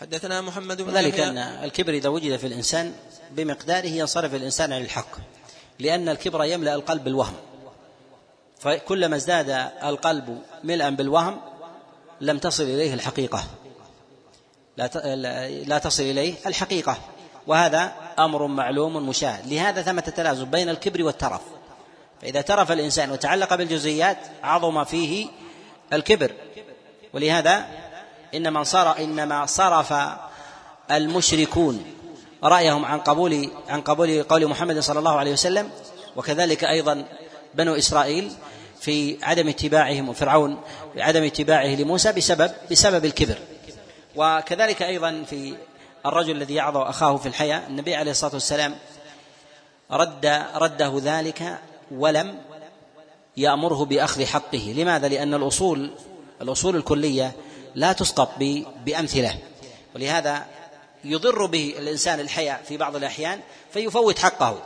[0.00, 2.94] حدثنا محمد بن ذلك أن الكبر إذا وجد في الإنسان
[3.30, 5.16] بمقداره ينصرف الإنسان عن الحق.
[5.80, 7.34] لأن الكبر يملأ القلب بالوهم.
[8.58, 11.40] فكلما ازداد القلب ملئا بالوهم
[12.20, 13.44] لم تصل إليه الحقيقة.
[15.66, 16.98] لا تصل إليه الحقيقة.
[17.46, 19.52] وهذا أمر معلوم مشاهد.
[19.52, 21.40] لهذا ثمة تلازم بين الكبر والترف.
[22.22, 25.26] فإذا ترف الإنسان وتعلق بالجزئيات عظم فيه
[25.92, 26.32] الكبر.
[27.12, 27.66] ولهذا
[28.34, 28.64] إنما
[28.98, 29.94] إنما صرف
[30.90, 31.84] المشركون
[32.44, 35.70] رأيهم عن قبول عن قبول قول محمد صلى الله عليه وسلم
[36.16, 37.04] وكذلك أيضا
[37.54, 38.32] بنو إسرائيل
[38.80, 40.60] في عدم اتباعهم وفرعون
[40.94, 43.38] في عدم اتباعه لموسى بسبب بسبب الكبر.
[44.16, 45.54] وكذلك أيضا في
[46.06, 48.74] الرجل الذي يعظ أخاه في الحياة النبي عليه الصلاة والسلام
[49.90, 51.58] رد رده ذلك
[51.90, 52.38] ولم
[53.36, 54.74] يأمره بأخذ حقه.
[54.76, 55.90] لماذا؟ لأن الأصول
[56.42, 57.32] الأصول الكلية
[57.74, 58.30] لا تسقط
[58.84, 59.38] بأمثلة.
[59.94, 60.46] ولهذا
[61.04, 63.40] يضر به الإنسان الحياء في بعض الأحيان
[63.72, 64.58] فيفوت حقه.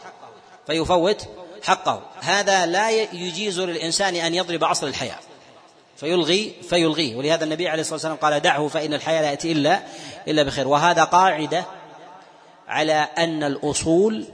[0.67, 1.29] فيفوت
[1.63, 2.03] حقه.
[2.21, 5.19] هذا لا يجيز للإنسان أن يضرب عصر الحياء
[5.97, 7.17] فيلغي فيلغيه.
[7.17, 9.83] ولهذا النبي عليه الصلاة والسلام قال دعه فإن الحياة لا يأتي إلا
[10.29, 10.69] إلا بخير.
[10.69, 11.65] وهذا قاعدة
[12.69, 14.25] على أن الأصول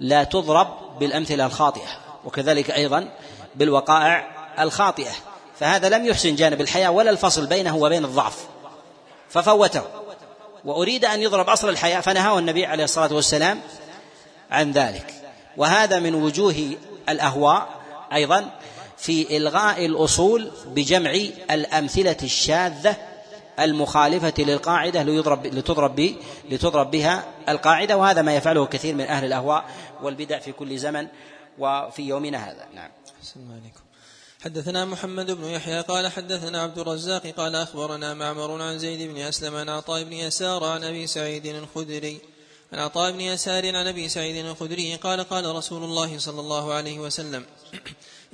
[0.00, 1.88] لا تضرب بالأمثلة الخاطئة
[2.24, 3.08] وكذلك أيضا
[3.54, 5.12] بالوقائع الخاطئة.
[5.60, 8.46] فهذا لم يحسن جانب الحياة ولا الفصل بينه وبين الضعف.
[9.28, 9.82] ففوته.
[10.66, 13.60] وأريد أن يضرب أصل الحياة فنهاه النبي عليه الصلاة والسلام
[14.50, 15.14] عن ذلك.
[15.56, 16.76] وهذا من وجوه
[17.08, 17.68] الأهواء
[18.12, 18.50] أيضا
[18.96, 21.10] في إلغاء الأصول بجمع
[21.50, 22.96] الأمثلة الشاذة
[23.60, 26.14] المخالفة للقاعدة ليضرب لتضرب
[26.50, 29.64] لتضرب بها القاعدة وهذا ما يفعله كثير من أهل الأهواء
[30.02, 31.06] والبدع في كل زمن
[31.58, 32.66] وفي يومنا هذا.
[32.74, 32.90] نعم.
[33.36, 33.85] عليكم.
[34.46, 39.54] حدثنا محمد بن يحيى قال حدثنا عبد الرزاق قال أخبرنا معمر عن زيد بن أسلم
[39.54, 42.20] عن عطاء بن يسار عن أبي سعيد الخدري.
[42.72, 46.98] عن عطاء بن يسار عن أبي سعيد الخدري قال قال رسول الله صلى الله عليه
[46.98, 47.44] وسلم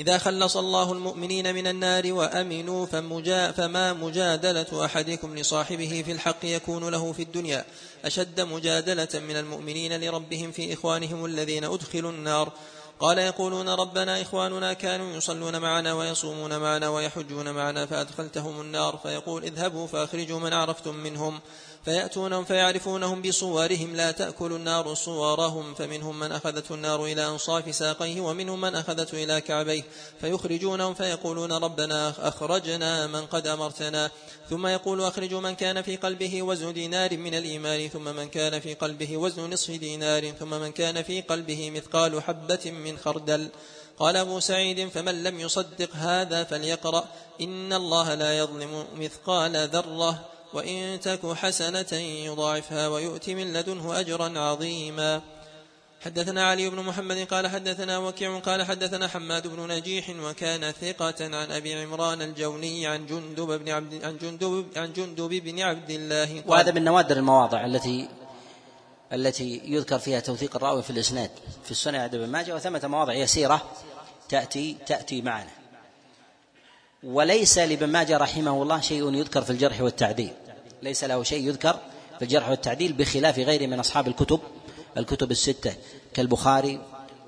[0.00, 6.88] إذا خلص الله المؤمنين من النار وأمنوا فمجا فما مجادلة أحدكم لصاحبه في الحق يكون
[6.88, 7.64] له في الدنيا.
[8.04, 12.52] أشد مجادلة من المؤمنين لربهم في إخوانهم الذين أدخلوا النار.
[13.02, 19.86] قال يقولون ربنا إخواننا كانوا يصلون معنا ويصومون معنا ويحجون معنا فأدخلتهم النار فيقول اذهبوا
[19.86, 21.40] فأخرجوا من عرفتم منهم
[21.84, 28.60] فيأتونهم فيعرفونهم بصورهم لا تأكل النار صورهم فمنهم من أخذته النار إلى أنصاف ساقيه ومنهم
[28.60, 29.82] من أخذته إلى كعبيه
[30.20, 34.10] فيخرجونهم فيقولون ربنا أخرجنا من قد أمرتنا
[34.50, 38.74] ثم يقول أخرجوا من كان في قلبه وزن دينار من الإيمان ثم من كان في
[38.74, 43.48] قلبه وزن نصف دينار ثم من كان في قلبه مثقال حبة من خردل
[43.98, 47.08] قال أبو سعيد فمن لم يصدق هذا فليقرأ
[47.40, 55.22] إن الله لا يظلم مثقال ذرة وإن تك حسنة يضاعفها ويؤت من لدنه أجرا عظيما.
[56.04, 61.52] حدثنا علي بن محمد قال حدثنا وكيع قال حدثنا حماد بن نجيح وكان ثقة عن
[61.52, 66.40] أبي عمران الجوني عن جندب بن عبد عن جندب عن جندب بن عبد الله.
[66.40, 68.08] قال وهذا من نوادر المواضع التي
[69.12, 71.30] التي يذكر فيها توثيق الرأوي في الإسناد.
[71.64, 73.62] في السنة عند ابن ماجه وثمة مواضع يسيرة
[74.28, 75.50] تأتي تأتي معنا.
[77.02, 80.32] وليس لابن ماجه رحمه الله شيء يذكر في الجرح والتعديل.
[80.82, 81.78] ليس له شيء يذكر
[82.18, 84.40] في الجرح والتعديل بخلاف غيره من أصحاب الكتب
[84.96, 85.74] الكتب الستة
[86.14, 86.80] كالبخاري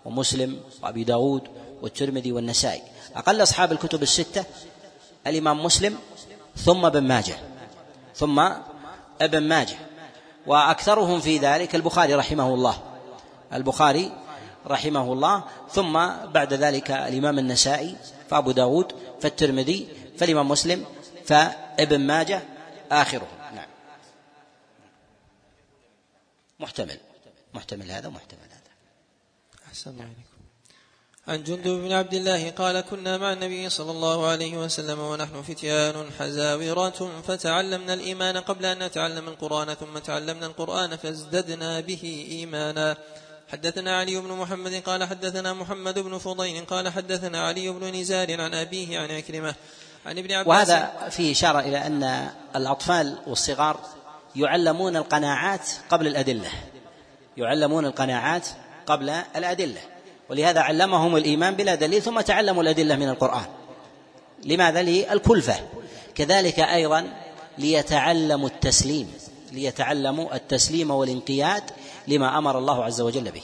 [0.04, 1.42] ومسلم وأبي داود
[1.82, 2.82] والترمذي والنسائي.
[3.16, 4.44] أقل أصحاب الكتب الستة
[5.26, 5.98] الإمام مسلم
[6.56, 7.36] ثم ابن ماجه
[8.14, 8.48] ثم
[9.20, 9.76] ابن ماجه.
[10.46, 12.76] وأكثرهم في ذلك البخاري رحمه الله
[13.52, 14.12] البخاري
[14.66, 15.44] رحمه الله.
[15.70, 15.92] ثم
[16.32, 17.96] بعد ذلك الإمام النسائي
[18.30, 20.84] فأبو داود فالترمذي فالإمام مسلم
[21.24, 22.42] فابن ماجه
[22.92, 23.68] آخره نعم
[26.60, 26.98] محتمل.
[27.54, 28.72] محتمل هذا ومحتمل هذا.
[29.66, 30.34] أحسن الله عليكم
[31.28, 36.10] عن جندب بن عبد الله قال كنا مع النبي صلى الله عليه وسلم ونحن فتيان
[36.18, 42.96] حزاورة فتعلمنا الإيمان قبل أن نتعلم القرآن ثم تعلمنا القرآن فازددنا به إيمانا.
[43.48, 48.54] حدثنا علي بن محمد قال حدثنا محمد بن فضيل قال حدثنا علي بن نزار عن
[48.54, 49.54] أبيه عن عكرمة.
[50.06, 53.80] عن ابن عباس وهذا فيه إشارة إلى أن الأطفال والصغار
[54.36, 56.48] يعلمون القناعات قبل الأدلة.
[57.36, 58.46] يعلمون القناعات
[58.86, 59.80] قبل الأدلة.
[60.30, 63.46] ولهذا علمهم الإيمان بلا دليل ثم تعلموا الأدلة من القرآن.
[64.44, 65.54] لماذا؟ للكلفة.
[66.14, 67.12] كذلك أيضا
[67.58, 69.12] ليتعلموا التسليم.
[69.52, 71.62] ليتعلموا التسليم والانقياد
[72.08, 73.42] لما أمر الله عز وجل به.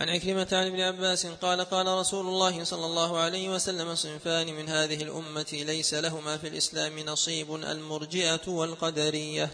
[0.00, 4.68] عن عكرمة عن ابن عباس قال قال رسول الله صلى الله عليه وسلم صنفان من
[4.68, 9.50] هذه الأمة ليس لهما في الإسلام نصيب المرجئة والقدرية.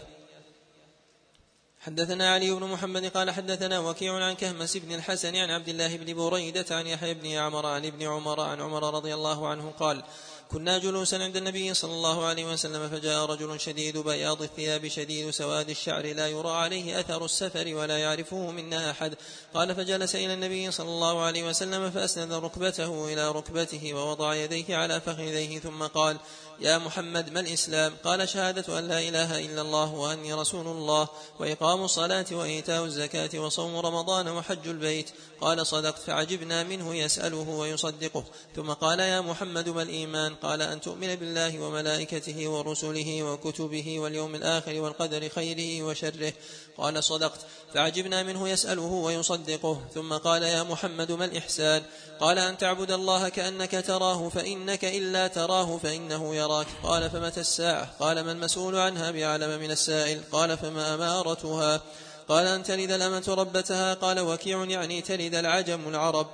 [1.79, 6.13] حدثنا علي بن محمد قال حدثنا وكيع عن كهمس بن الحسن عن عبد الله بن
[6.13, 10.03] بريدة عن يحيى بن عمر عن ابن عمر عن عمر رضي الله عنه قال
[10.51, 15.69] كنا جلوسا عند النبي صلى الله عليه وسلم فجاء رجل شديد بياض الثياب شديد سواد
[15.69, 19.15] الشعر لا يرى عليه أثر السفر ولا يعرفه منا أحد.
[19.53, 25.01] قال فجلس إلى النبي صلى الله عليه وسلم فأسند ركبته إلى ركبته ووضع يديه على
[25.01, 26.17] فخذيه ثم قال
[26.59, 31.07] يا محمد ما الإسلام؟ قال شهادة أن لا إله إلا الله وأني رسول الله
[31.39, 35.09] وإقام الصلاة وإيتاء الزكاة وصوم رمضان وحج البيت.
[35.41, 38.23] قال صدقت فعجبنا منه يسأله ويصدقه.
[38.55, 44.81] ثم قال يا محمد ما الإيمان؟ قال أن تؤمن بالله وملائكته ورسله وكتبه واليوم الآخر
[44.81, 46.33] والقدر خيره وشره.
[46.77, 47.39] قال صدقت.
[47.73, 49.81] فعجبنا منه يسأله ويصدقه.
[49.93, 51.83] ثم قال يا محمد ما الإحسان؟
[52.19, 56.67] قال أن تعبد الله كأنك تراه فإنك إلا تراه فإنه يراك.
[56.83, 60.21] قال فمتى الساعة؟ قال ما المسؤول عنها بعلم من السائل.
[60.31, 61.81] قال فما أمارتها؟
[62.29, 66.27] قال أن تلد الأمة ربتها قال وكيع يعني تلد العجم العرب.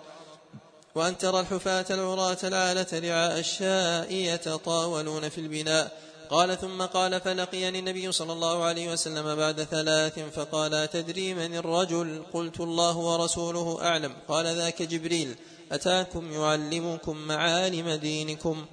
[0.95, 6.08] وأن ترى الحفاة العراة العالة رعاء الشاء يتطاولون في البناء.
[6.29, 12.23] قال ثم قال فلقيني النبي صلى الله عليه وسلم بعد ثلاث فقال تدري من الرجل؟
[12.33, 14.11] قلت الله ورسوله أعلم.
[14.27, 15.35] قال ذاك جبريل.
[15.71, 18.65] أتاكم يعلمكم معالم دينكم.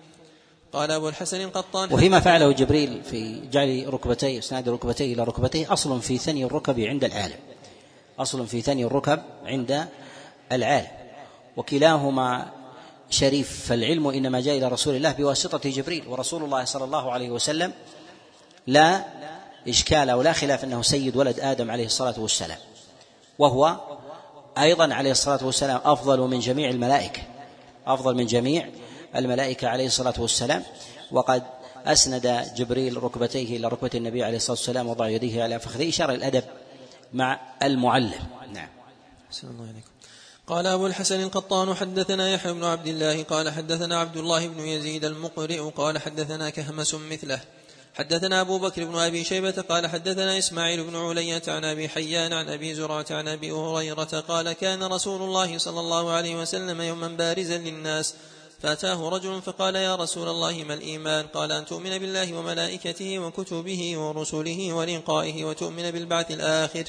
[0.72, 6.02] قال أبو الحسن القطان وفيما فعله جبريل في جعل ركبتيه إسناد ركبتيه إلى ركبتيه أصل
[6.02, 7.38] في ثني الركب عند العالم.
[8.18, 9.88] أصل في ثني الركب عند
[10.52, 10.88] العالم.
[11.56, 12.52] وكلاهما
[13.10, 17.72] شريف فالعلم إنما جاء إلى رسول الله بواسطة جبريل ورسول الله صلى الله عليه وسلم
[18.66, 19.04] لا
[19.68, 22.58] إشكال أو لا خلاف أنه سيد ولد آدم عليه الصلاة والسلام.
[23.38, 23.76] وهو
[24.58, 27.22] أيضا عليه الصلاة والسلام أفضل من جميع الملائكة
[27.86, 28.68] أفضل من جميع
[29.16, 30.62] الملائكة عليه الصلاة والسلام.
[31.10, 31.42] وقد
[31.86, 36.44] أسند جبريل ركبتيه إلى ركبة النبي عليه الصلاة والسلام وضع يديه على فخذه إشارة الأدب
[37.12, 38.26] مع المعلم.
[38.52, 38.68] نعم.
[39.44, 39.95] الله عليكم.
[40.48, 45.04] قال أبو الحسن القطان حدثنا يحيى بن عبد الله قال حدثنا عبد الله بن يزيد
[45.04, 47.40] المقرئ قال حدثنا كهمس مثله.
[47.94, 52.48] حدثنا أبو بكر بن أبي شيبة قال حدثنا إسماعيل بن علية عن أبي حيان عن
[52.48, 57.58] أبي زرعة عن أبي هريرة قال كان رسول الله صلى الله عليه وسلم يوما بارزا
[57.58, 58.14] للناس.
[58.62, 64.72] فأتاه رجل فقال يا رسول الله ما الإيمان؟ قال أن تؤمن بالله وملائكته وكتبه ورسله
[64.72, 66.84] ولقائه وتؤمن بالبعث الآخر.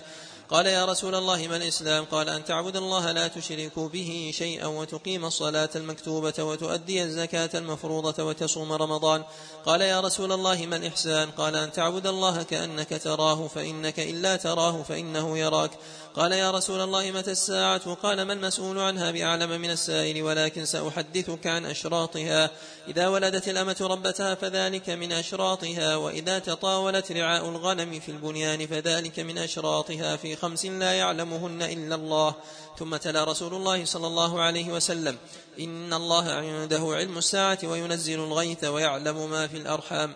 [0.49, 5.25] قال يا رسول الله ما الإسلام؟ قال أن تعبد الله لا تشرك به شيئا وتقيم
[5.25, 9.23] الصلاة المكتوبة وتؤدي الزكاة المفروضة وتصوم رمضان.
[9.65, 14.83] قال يا رسول الله ما الإحسان؟ قال أن تعبد الله كأنك تراه فإنك إلا تراه
[14.83, 15.71] فإنه يراك.
[16.18, 21.48] قال يا رسول الله متى الساعة؟ قال ما المسؤول عنها بأعلم من السائل ولكن سأحدثك
[21.48, 22.52] عن أشراطها.
[22.88, 29.38] إذا ولدت الأمة ربتها فذلك من أشراطها وإذا تطاولت رعاء الغنم في البنيان فذلك من
[29.38, 30.15] أشراطها.
[30.15, 32.35] في خمس لا يعلمهن إلا الله.
[32.80, 35.18] ثم تلا رسول الله صلى الله عليه وسلم
[35.60, 40.15] إن الله عنده علم الساعة وينزل الغيث ويعلم ما في الأرحام.